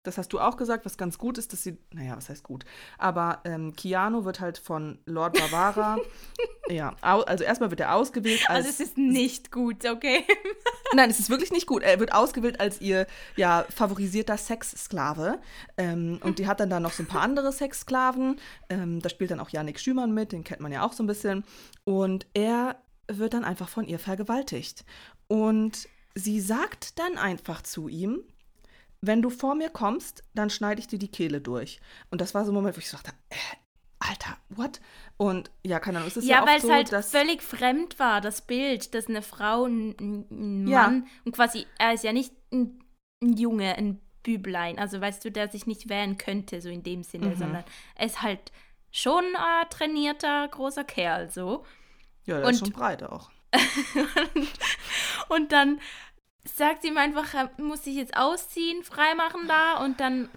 [0.03, 2.63] das hast du auch gesagt, was ganz gut ist, dass sie, naja, was heißt gut,
[2.97, 5.97] aber ähm, Keanu wird halt von Lord Bavara,
[6.69, 10.23] ja, also erstmal wird er ausgewählt als, Also es ist nicht gut, okay?
[10.93, 11.83] Nein, es ist wirklich nicht gut.
[11.83, 15.39] Er wird ausgewählt als ihr ja favorisierter Sexsklave.
[15.77, 18.39] Ähm, und die hat dann da noch so ein paar andere Sexsklaven.
[18.69, 21.07] Ähm, da spielt dann auch Yannick Schümann mit, den kennt man ja auch so ein
[21.07, 21.43] bisschen.
[21.83, 22.77] Und er
[23.07, 24.83] wird dann einfach von ihr vergewaltigt.
[25.27, 28.23] Und sie sagt dann einfach zu ihm,
[29.01, 31.79] wenn du vor mir kommst, dann schneide ich dir die Kehle durch.
[32.11, 33.35] Und das war so ein Moment, wo ich so dachte, äh,
[33.99, 34.79] Alter, what?
[35.17, 37.99] Und ja, keine Ahnung, es ist ja, Ja, weil es so, halt dass völlig fremd
[37.99, 40.27] war, das Bild, dass eine Frau, ein, ein-
[40.63, 40.83] ein Ja.
[40.83, 42.81] Mann und quasi, er ist ja nicht ein,
[43.21, 47.03] ein Junge, ein Büblein, also weißt du, der sich nicht wehren könnte, so in dem
[47.03, 47.35] Sinne, Mhm.
[47.37, 47.63] sondern
[47.95, 48.51] er ist halt
[48.91, 51.65] schon ein trainierter, großer Kerl, so.
[52.25, 53.29] ja, der ist und- schon breit auch.
[55.29, 55.79] Und dann
[56.57, 60.29] sagt sie ihm einfach, er muss sich jetzt ausziehen, freimachen da und dann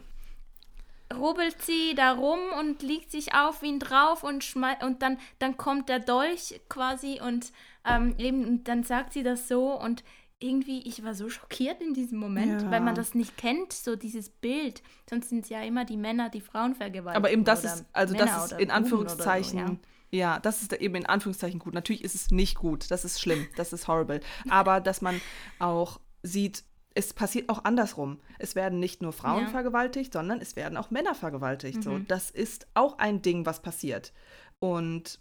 [1.15, 5.57] rubbelt sie da rum und liegt sich auf ihn drauf und schmei und dann, dann
[5.57, 7.53] kommt der Dolch quasi und
[7.87, 10.05] ähm, eben und dann sagt sie das so und
[10.39, 12.71] irgendwie, ich war so schockiert in diesem Moment, Ja.
[12.71, 14.83] weil man das nicht kennt, so dieses Bild.
[15.09, 17.17] Sonst sind es ja immer die Männer, die Frauen vergewaltigen.
[17.17, 19.77] Aber eben das ist, also das ist in oder so, Anführungszeichen, ja.
[20.13, 20.39] Ja.
[20.41, 21.75] das ist eben in Anführungszeichen gut.
[21.75, 24.21] Natürlich ist es nicht gut, das ist schlimm, das ist horrible.
[24.51, 25.21] Aber dass man
[25.59, 28.21] auch sieht, es passiert auch andersrum.
[28.39, 29.49] Es werden nicht nur Frauen Ja.
[29.51, 31.83] vergewaltigt, sondern es werden auch Männer vergewaltigt.
[31.83, 32.07] So, Mhm.
[32.07, 34.13] das ist auch ein Ding, was passiert.
[34.61, 35.19] Und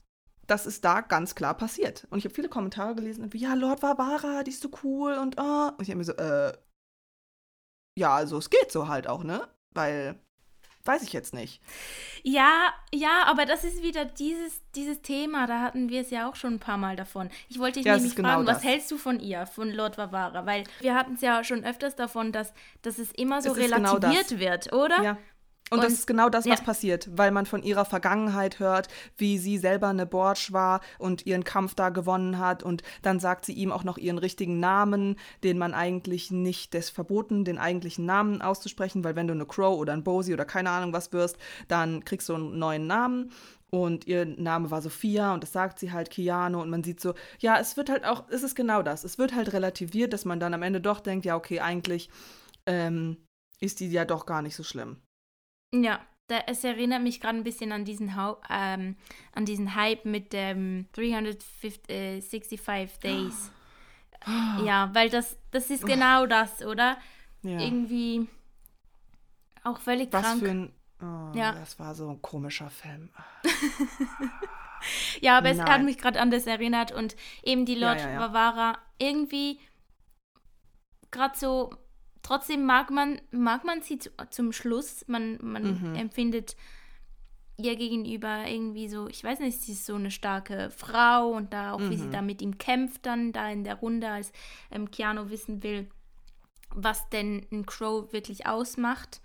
[0.48, 2.06] das ist da ganz klar passiert.
[2.10, 5.40] Und ich habe viele Kommentare gelesen, wie, ja, Lord Barbara, die ist so cool und
[5.40, 5.70] ah.
[5.70, 6.52] Und ich habe mir so, äh,
[7.98, 9.48] ja, also es geht so halt auch, ne?
[9.74, 10.20] Weil,
[10.86, 11.62] weiß ich jetzt nicht.
[12.24, 16.36] Ja, ja, aber das ist wieder dieses, dieses Thema, da hatten wir es ja auch
[16.36, 17.30] schon ein paar Mal davon.
[17.50, 18.64] Ich wollte dich Ja, nämlich genau fragen, was das.
[18.66, 20.46] hältst du von ihr, von Lord Vavara?
[20.46, 23.94] Weil wir hatten es ja schon öfters davon, dass, dass es immer so Es genau
[23.94, 24.40] relativiert das.
[24.40, 25.04] wird, oder?
[25.04, 25.18] Ja.
[25.72, 26.66] Und, Und- das ist genau das, was ja.
[26.66, 31.46] passiert, weil man von ihrer Vergangenheit hört, wie sie selber eine Borch war und ihren
[31.46, 32.62] Kampf da gewonnen hat.
[32.62, 35.16] Und dann sagt sie ihm auch noch ihren richtigen Namen,
[35.46, 39.80] den man eigentlich nicht, des verboten, den eigentlichen Namen auszusprechen, weil wenn du eine Crow
[39.80, 41.38] oder ein Bosie oder keine Ahnung was wirst,
[41.70, 43.32] dann kriegst du einen neuen Namen.
[43.70, 47.14] Und ihr Name war Sophia und das sagt sie halt Keanu und man sieht so,
[47.40, 49.06] ja, es wird halt auch, es ist genau das.
[49.06, 52.10] Es wird halt relativiert, dass man dann am Ende doch denkt, ja, okay, eigentlich
[52.66, 53.16] ähm,
[53.62, 54.98] ist die ja doch gar nicht so schlimm.
[55.74, 56.00] Ja,
[56.48, 58.96] es erinnert mich gerade ein bisschen an diesen, Hau ähm,
[59.34, 63.52] an diesen Hype mit dem 365 Days.
[64.64, 66.98] Ja, weil das, das ist genau das, oder?
[67.42, 67.60] Ja.
[67.60, 68.28] Irgendwie
[69.64, 70.40] auch völlig Was krank.
[70.40, 70.74] für ein.
[71.02, 71.54] Oh, Ja.
[71.54, 73.10] Das war so ein komischer Film.
[75.20, 75.70] Ja, aber es Nein.
[75.70, 78.28] hat mich gerade an das erinnert und eben die Lord ja, ja.
[78.28, 79.60] Bavara irgendwie
[81.12, 81.72] gerade so
[82.24, 85.96] trotzdem mag man mag man sie zu, zum Schluss man man Mhm.
[85.96, 86.56] empfindet
[87.58, 91.74] ihr gegenüber irgendwie so ich weiß nicht sie ist so eine starke Frau und da
[91.74, 92.12] auch wie sie Mhm.
[92.12, 94.32] da mit ihm kämpft dann da in der Runde als
[94.72, 95.88] ähm, Keanu wissen will
[96.74, 99.22] was denn ein Crow wirklich ausmacht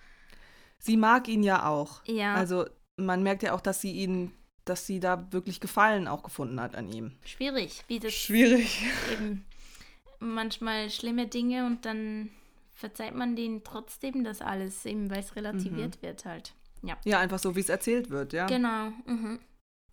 [0.79, 2.03] Sie mag ihn ja auch.
[2.05, 2.67] ja Also
[2.97, 4.33] man merkt ja auch, dass sie ihn,
[4.67, 7.13] dass sie da wirklich Gefallen auch gefunden hat an ihm.
[7.25, 8.85] schwierig wie das Schwierig.
[9.13, 9.45] eben
[10.19, 12.29] manchmal schlimme Dinge und dann
[12.77, 16.55] verzeiht man denen trotzdem das alles, eben weil es relativiert wird halt.
[16.83, 16.97] Ja.
[17.05, 18.47] Ja, einfach so, wie es erzählt wird, ja.
[18.47, 18.93] Genau.
[19.07, 19.41] Mhm.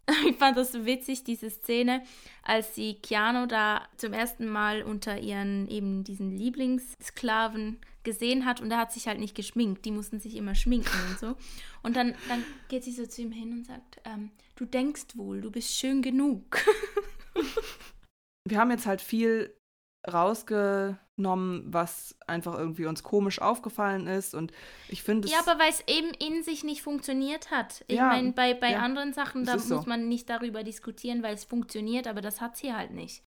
[0.28, 2.04] Ich fand das so witzig, diese Szene,
[2.44, 8.70] als sie Keanu da zum ersten Mal unter ihren eben diesen Lieblingssklaven gesehen hat und
[8.70, 9.86] er hat sich halt nicht geschminkt.
[9.86, 11.36] Die mussten sich immer schminken und so.
[11.84, 15.40] Und dann, dann geht sie so zu ihm hin und sagt, ähm, du denkst wohl,
[15.40, 16.58] du bist schön genug.
[18.46, 19.56] Wir haben jetzt halt viel
[21.14, 24.34] rausgenommen, was einfach irgendwie uns komisch aufgefallen ist.
[24.34, 24.51] Und
[24.89, 25.28] ich finde.
[25.28, 27.84] Ja, aber weil es eben in sich nicht funktioniert hat.
[27.88, 29.84] Ich Ja, meine, bei, bei ja, anderen Sachen, da muss so.
[29.86, 33.24] man nicht darüber diskutieren, weil es funktioniert, aber das hat sie halt nicht.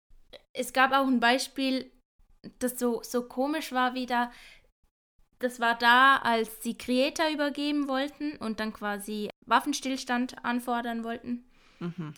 [0.52, 1.90] Es gab auch ein Beispiel,
[2.58, 4.30] das so, so komisch war wieder.
[5.38, 11.48] Das war da, als sie Creator übergeben wollten und dann quasi Waffenstillstand anfordern wollten.
[11.78, 12.12] Mhm.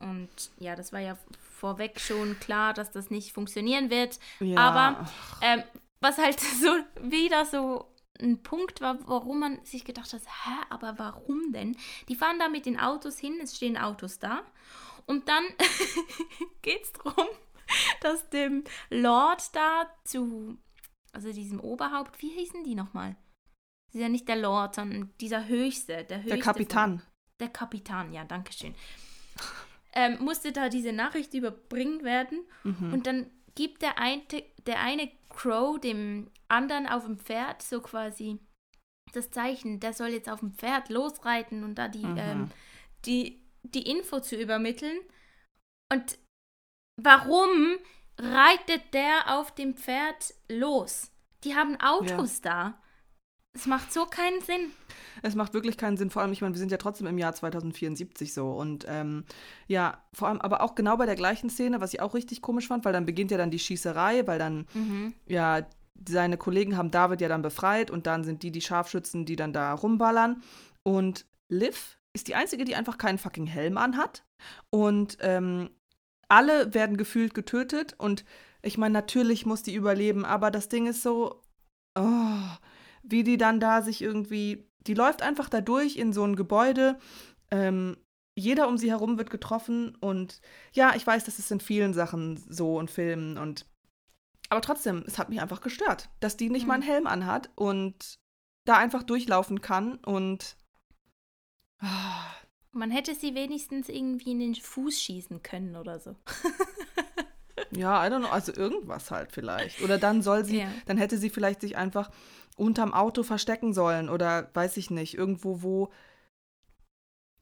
[0.00, 0.28] Und
[0.58, 1.16] ja, das war ja
[1.58, 4.18] vorweg schon klar, dass das nicht funktionieren wird.
[4.40, 4.58] Ja.
[4.58, 5.08] Aber
[5.42, 5.62] ähm,
[6.00, 6.68] was halt so
[7.00, 11.76] wieder so ein Punkt war, warum man sich gedacht hat, hä, aber warum denn?
[12.08, 14.42] Die fahren da mit den Autos hin, es stehen Autos da
[15.06, 15.44] und dann
[16.62, 17.28] geht's drum,
[18.00, 20.58] dass dem Lord da zu,
[21.12, 23.16] also diesem Oberhaupt, wie hießen die nochmal?
[23.86, 26.04] Das ist ja nicht der Lord, sondern dieser Höchste.
[26.04, 26.98] Der, Höchste Der Kapitän.
[26.98, 27.02] Von,
[27.40, 28.74] der Kapitän, ja, danke schön.
[30.00, 32.92] Ähm, musste da diese Nachricht überbringen werden Mhm.
[32.92, 34.22] und dann gibt der eine,
[34.66, 38.38] der eine Crow dem anderen auf dem Pferd so quasi
[39.12, 42.18] das Zeichen, der soll jetzt auf dem Pferd losreiten und da die, Mhm.
[42.18, 42.50] ähm,
[43.06, 44.98] die, die Info zu übermitteln.
[45.92, 46.18] Und
[47.02, 47.76] warum
[48.18, 51.10] reitet der auf dem Pferd los?
[51.42, 52.80] Die haben Autos da.
[53.58, 54.70] Es macht so keinen Sinn.
[55.22, 57.34] Es macht wirklich keinen Sinn, vor allem, ich meine, wir sind ja trotzdem im Jahr
[57.34, 58.52] 2074 so.
[58.52, 59.24] Und ähm,
[59.66, 62.68] ja, vor allem, aber auch genau bei der gleichen Szene, was ich auch richtig komisch
[62.68, 64.66] fand, weil dann beginnt ja dann die Schießerei, weil dann,
[65.26, 65.66] ja,
[66.06, 69.52] seine Kollegen haben David ja dann befreit und dann sind die die Scharfschützen, die dann
[69.52, 70.40] da rumballern.
[70.84, 74.24] Und Liv ist die Einzige, die einfach keinen fucking Helm anhat.
[74.70, 75.70] Und ähm,
[76.28, 77.96] alle werden gefühlt getötet.
[77.98, 78.24] Und
[78.62, 81.42] ich meine, natürlich muss die überleben, aber das Ding ist so,
[81.98, 82.38] oh,
[83.10, 86.98] wie die dann da sich irgendwie, die läuft einfach da durch in so ein Gebäude.
[87.50, 87.96] Ähm,
[88.36, 90.40] jeder um sie herum wird getroffen und
[90.72, 93.66] ja, ich weiß, das ist in vielen Sachen so und Filmen und
[94.50, 96.68] aber trotzdem, es hat mich einfach gestört, dass die nicht Mhm.
[96.68, 98.18] mal einen Helm anhat und
[98.64, 100.56] da einfach durchlaufen kann und
[101.80, 102.24] ah,
[102.72, 106.14] Man hätte sie wenigstens irgendwie in den Fuß schießen können oder so.
[107.72, 109.82] ja, I don't know, also irgendwas halt vielleicht.
[109.82, 110.72] Oder dann soll sie, Ja.
[110.86, 112.10] dann hätte sie vielleicht sich einfach
[112.58, 115.92] unterm Auto verstecken sollen oder weiß ich nicht, irgendwo, wo,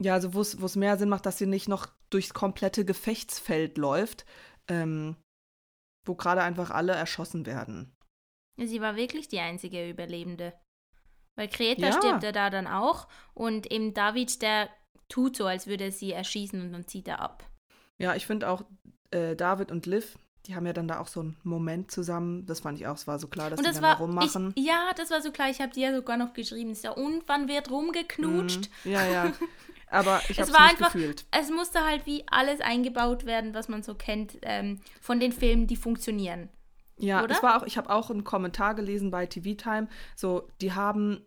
[0.00, 4.24] ja, also wo es mehr Sinn macht, dass sie nicht noch durchs komplette Gefechtsfeld läuft,
[4.68, 5.16] ähm,
[6.06, 7.92] wo gerade einfach alle erschossen werden.
[8.58, 10.52] Sie war wirklich die einzige Überlebende.
[11.38, 11.92] Weil Kreta Ja.
[11.92, 14.70] stirbt ja da dann auch und eben David, der
[15.08, 17.44] tut so, als würde er sie erschießen und dann zieht er ab.
[17.98, 18.64] Ja, ich finde auch
[19.10, 22.46] äh, David und Liv, die haben ja dann da auch so einen Moment zusammen.
[22.46, 24.00] Das fand ich auch, es war so klar, dass und die das dann war, da
[24.02, 24.52] rummachen.
[24.54, 26.92] ich, ja, das war so klar, ich habe dir ja sogar noch geschrieben, ist ja,
[26.92, 28.70] und wann wird rumgeknutscht?
[28.84, 28.90] Mhm.
[28.92, 29.32] Ja, ja.
[29.90, 31.24] Aber ich Es habe es nicht einfach- gefühlt.
[31.30, 35.66] Es musste halt wie alles eingebaut werden, was man so kennt ähm, von den Filmen,
[35.66, 36.48] die funktionieren.
[36.98, 37.34] Ja, Oder?
[37.34, 41.20] es war auch, ich habe auch einen Kommentar gelesen bei TV Time, so, die haben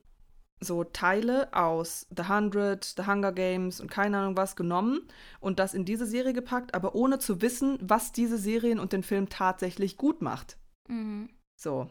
[0.62, 5.08] so Teile aus The Hundred, The Hunger Games und keine Ahnung was genommen
[5.40, 9.04] und das in diese Serie gepackt, aber ohne zu wissen, was diese Serien und den
[9.04, 10.58] Film tatsächlich gut macht.
[10.88, 11.30] Mhm.
[11.56, 11.88] So.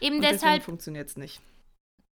[0.00, 1.40] Eben Und deshalb funktioniert es nicht.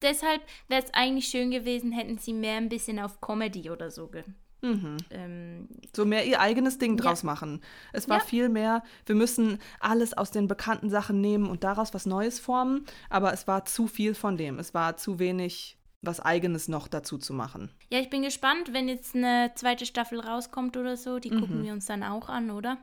[0.01, 4.07] deshalb wäre es eigentlich schön gewesen, hätten sie mehr ein bisschen auf Comedy oder so
[4.07, 4.23] ge
[4.64, 4.97] Mhm.
[5.11, 7.03] ähm, So mehr ihr eigenes Ding Ja.
[7.03, 7.61] draus machen.
[7.91, 8.24] Es war Ja.
[8.24, 12.86] viel mehr, wir müssen alles aus den bekannten Sachen nehmen und daraus was Neues formen,
[13.09, 14.57] aber es war zu viel von dem.
[14.59, 17.70] Es war zu wenig was eigenes noch dazu zu machen.
[17.91, 21.20] Ja, ich bin gespannt, wenn jetzt eine zweite Staffel rauskommt oder so.
[21.20, 21.64] Die gucken Mhm.
[21.66, 22.78] wir uns dann auch an, oder?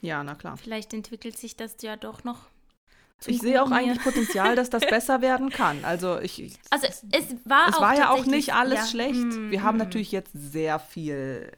[0.00, 0.56] Ja, na klar.
[0.58, 2.48] Vielleicht entwickelt sich das ja doch noch.
[3.26, 5.84] Ich sehe auch eigentlich Potenzial, dass das besser werden kann.
[5.84, 9.14] Also ich, ich Also es war es auch war ja auch nicht alles ja, schlecht.
[9.14, 9.80] mm, Wir haben mm.
[9.80, 11.50] natürlich jetzt sehr viel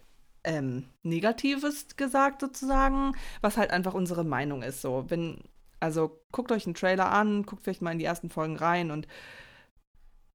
[0.45, 4.81] ähm, Negatives gesagt sozusagen, was halt einfach unsere Meinung ist.
[4.81, 5.43] So, wenn
[5.81, 9.09] also guckt euch einen Trailer an, guckt vielleicht mal in die ersten Folgen rein und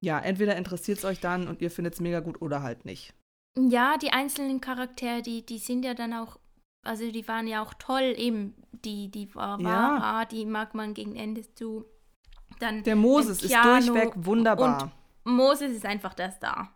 [0.02, 3.14] ja, entweder interessiert es euch dann und ihr findet es mega gut oder halt nicht.
[3.58, 6.38] Ja, die einzelnen Charaktere, die, die sind ja dann auch,
[6.86, 9.68] also die waren ja auch toll, eben die, die war, Ja.
[10.00, 11.86] Vara, die mag man gegen Ende zu.
[12.60, 14.92] Dann Der Moses ist durchweg wunderbar.
[15.24, 16.72] Moses ist einfach der Star.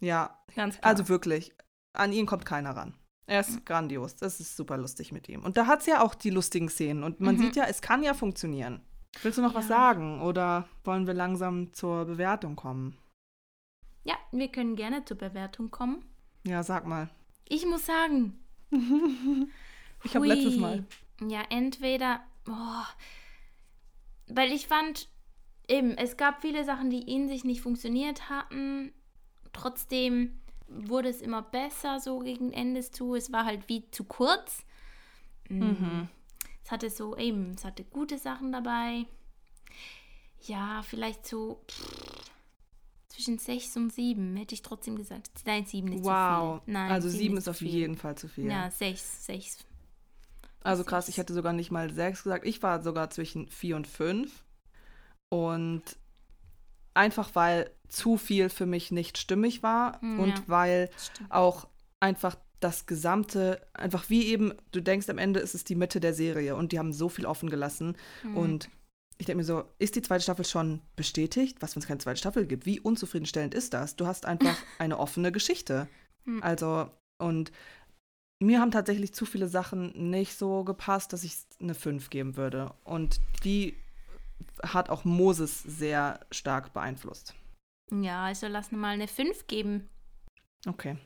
[0.00, 0.90] ja, Ganz klar.
[0.90, 1.52] also wirklich,
[1.96, 2.94] an ihn kommt keiner ran.
[3.26, 4.16] Er ist grandios.
[4.16, 5.44] Das ist super lustig mit ihm.
[5.44, 7.04] Und da hat es ja auch die lustigen Szenen.
[7.04, 7.40] Und man Mhm.
[7.40, 8.80] sieht ja, es kann ja funktionieren.
[9.22, 9.76] Willst du noch was Ja.
[9.76, 10.22] sagen?
[10.22, 12.96] Oder wollen wir langsam zur Bewertung kommen?
[14.04, 16.02] ja, wir können gerne zur Bewertung kommen.
[16.46, 17.10] Ja, sag mal.
[17.46, 18.38] Ich muss sagen,
[20.04, 20.84] Ich habe letztes Mal.
[21.26, 22.20] Ja, entweder.
[22.48, 22.84] Oh,
[24.28, 25.08] weil ich fand,
[25.66, 28.92] eben, es gab viele Sachen, die in sich nicht funktioniert hatten.
[29.52, 30.38] Trotzdem
[30.68, 33.14] wurde es immer besser so gegen Ende zu.
[33.14, 34.64] Es war halt wie zu kurz.
[35.48, 35.64] Mm.
[35.64, 36.08] Mhm.
[36.64, 39.06] Es hatte so, eben, es hatte gute Sachen dabei.
[40.42, 42.17] Ja, vielleicht so pff,
[43.18, 45.28] zwischen 6 und 7 hätte ich trotzdem gesagt.
[45.44, 46.60] Nein, 7 ist Wow.
[46.60, 46.72] zu viel.
[46.72, 47.68] Nein, also sieben sieben ist zu auf viel.
[47.68, 48.46] jeden Fall zu viel.
[48.46, 49.58] Ja, 6, 6.
[50.62, 51.14] also krass, sechs.
[51.16, 52.46] ich hätte sogar nicht mal sechs gesagt.
[52.46, 54.44] Ich war sogar zwischen vier und fünf.
[55.30, 55.82] Und
[56.94, 60.42] einfach weil zu viel für mich nicht stimmig war und ja.
[60.46, 61.30] weil Stimmt.
[61.32, 61.68] auch
[62.00, 66.14] einfach das gesamte, einfach wie eben, du denkst am Ende ist es die Mitte der
[66.14, 67.96] Serie und die haben so viel offen gelassen.
[68.22, 68.36] Mhm.
[68.36, 68.70] Und
[69.18, 71.56] ich denke mir so, ist die zweite Staffel schon bestätigt?
[71.60, 72.66] Was, wenn es keine zweite Staffel gibt?
[72.66, 73.96] Wie unzufriedenstellend ist das?
[73.96, 75.88] Du hast einfach eine offene Geschichte.
[76.24, 76.42] Hm.
[76.42, 77.50] Also, und
[78.38, 82.72] mir haben tatsächlich zu viele Sachen nicht so gepasst, dass ich eine 5 geben würde.
[82.84, 83.76] Und die
[84.62, 87.34] hat auch Moses sehr stark beeinflusst.
[87.90, 89.88] Ja, also lass mal eine 5 geben.
[90.64, 90.96] Okay.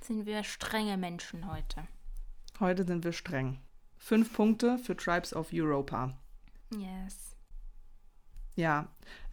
[0.00, 1.86] Sind wir strenge Menschen heute.
[2.60, 3.58] Heute sind wir streng.
[3.98, 6.16] Fünf Punkte für Tribes of Europa.
[6.70, 7.37] Yes.
[8.58, 8.88] Ja.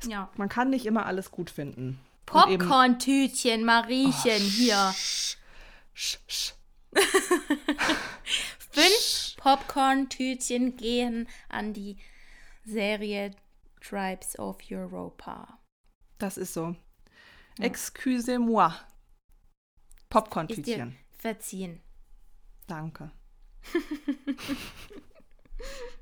[0.06, 0.30] Ja.
[0.38, 2.00] Man kann nicht immer alles gut finden.
[2.28, 4.94] Popcorn-Tütchen, Mariechen, Oh, hier.
[4.96, 5.38] Sch,
[5.96, 6.54] sch, sch.
[8.72, 11.98] Fünf Popcorn-Tütchen gehen an die
[12.66, 13.32] Serie
[13.82, 15.58] Tribes of Europa.
[16.20, 16.76] Das ist so.
[17.58, 17.66] Ja.
[17.66, 18.72] Excusez-moi.
[20.10, 20.96] Popcorn-Tütchen.
[21.18, 21.82] verziehen.
[22.68, 23.10] Danke.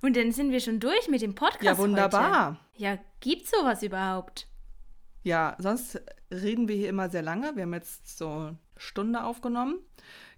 [0.00, 1.64] Und dann sind wir schon durch mit dem Podcast.
[1.64, 2.50] Ja, wunderbar.
[2.50, 2.58] Heute.
[2.76, 4.46] Ja, gibt's sowas überhaupt?
[5.24, 7.56] Ja, sonst reden wir hier immer sehr lange.
[7.56, 9.80] Wir haben jetzt so eine Stunde aufgenommen.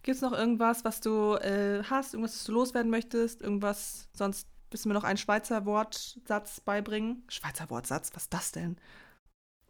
[0.02, 3.42] Gibt es noch irgendwas, was du äh, hast, irgendwas, was du loswerden möchtest?
[3.42, 7.24] Irgendwas, sonst müssen wir noch einen Schweizer Wortsatz beibringen.
[7.28, 8.76] Schweizer Wortsatz, was ist das denn?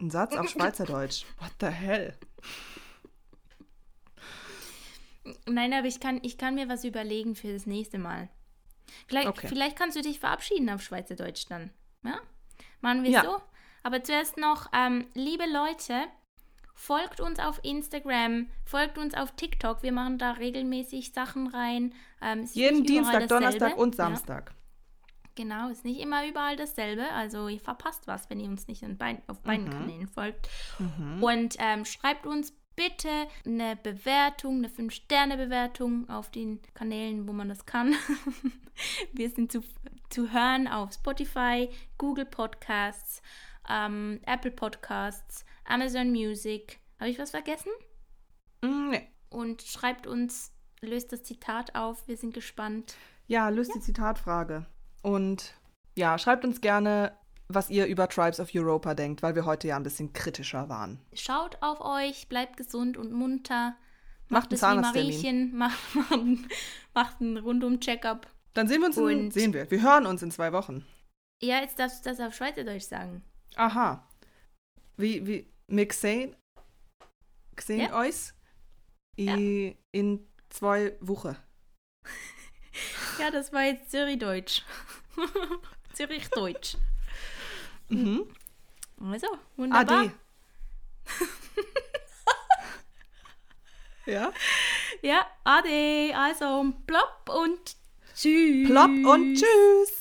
[0.01, 1.25] Ein Satz auf Schweizerdeutsch.
[1.39, 2.15] What the hell?
[5.47, 8.31] Nein, aber ich kann, ich kann mir was überlegen für das nächste Mal.
[9.07, 9.49] Vielleicht, Okay.
[9.49, 11.71] vielleicht kannst du dich verabschieden auf Schweizerdeutsch dann.
[12.05, 12.21] Ja?
[12.81, 13.23] Machen wir Ja.
[13.25, 13.41] so.
[13.83, 16.05] Aber zuerst noch, ähm, liebe Leute,
[16.75, 19.83] folgt uns auf Instagram, folgt uns auf TikTok.
[19.83, 21.95] Wir machen da regelmäßig Sachen rein.
[22.23, 24.05] Ähm, Jeden Dienstag, Donnerstag und Ja.
[24.05, 24.55] Samstag.
[25.37, 27.09] Genau, ist nicht immer überall dasselbe.
[27.13, 29.71] Also ihr verpasst was, wenn ihr uns nicht an beid, auf beiden Mhm.
[29.71, 30.49] Kanälen folgt.
[30.79, 31.23] Mhm.
[31.23, 37.67] Und ähm, schreibt uns bitte eine Bewertung, eine 5-Sterne-Bewertung auf den Kanälen, wo man das
[37.67, 37.95] kann.
[39.13, 39.61] Wir sind zu,
[40.09, 41.69] zu hören auf Spotify,
[41.99, 43.21] Google Podcasts,
[43.69, 46.79] ähm, Apple Podcasts, Amazon Music.
[46.99, 47.71] Habe ich was vergessen?
[48.63, 49.09] Mm, nee.
[49.29, 52.09] Und schreibt uns, löst das Zitat auf.
[52.09, 52.97] Wir sind gespannt.
[53.27, 54.65] Ja, löst die Zitatfrage.
[55.03, 55.53] Und
[55.99, 57.15] ja, schreibt uns gerne,
[57.55, 61.01] was ihr über Tribes of Europa denkt, weil wir heute ja ein bisschen kritischer waren.
[61.15, 63.77] Schaut auf euch, bleibt gesund und munter.
[64.29, 64.81] Macht Macht es wie.
[65.03, 66.21] Mariechen, macht, macht,
[66.95, 68.27] macht einen Rundum-Check-up.
[68.55, 69.71] Dann sehen wir uns, in, sehen wir.
[69.71, 70.85] Wir hören uns in zwei Wochen.
[71.43, 73.23] Ja, jetzt darfst du das auf Schweizerdeutsch sagen.
[73.57, 74.07] Aha.
[74.97, 76.37] Wie, wie, wir sehen,
[77.59, 77.99] sehen Ja.
[78.01, 78.35] uns
[79.19, 81.37] i- in zwei Wochen.
[83.19, 84.63] Ja, das war jetzt Zürichdeutsch.
[85.93, 86.77] Zürichdeutsch.
[87.91, 88.27] Mhm.
[89.13, 89.27] Also,
[89.57, 90.01] wunderbar.
[90.01, 90.13] Ade.
[94.07, 94.33] ja?
[95.03, 96.15] Ja, ade.
[96.15, 97.77] Also, plopp und
[98.15, 98.69] tschüss.
[98.69, 100.00] Plopp und tschüss.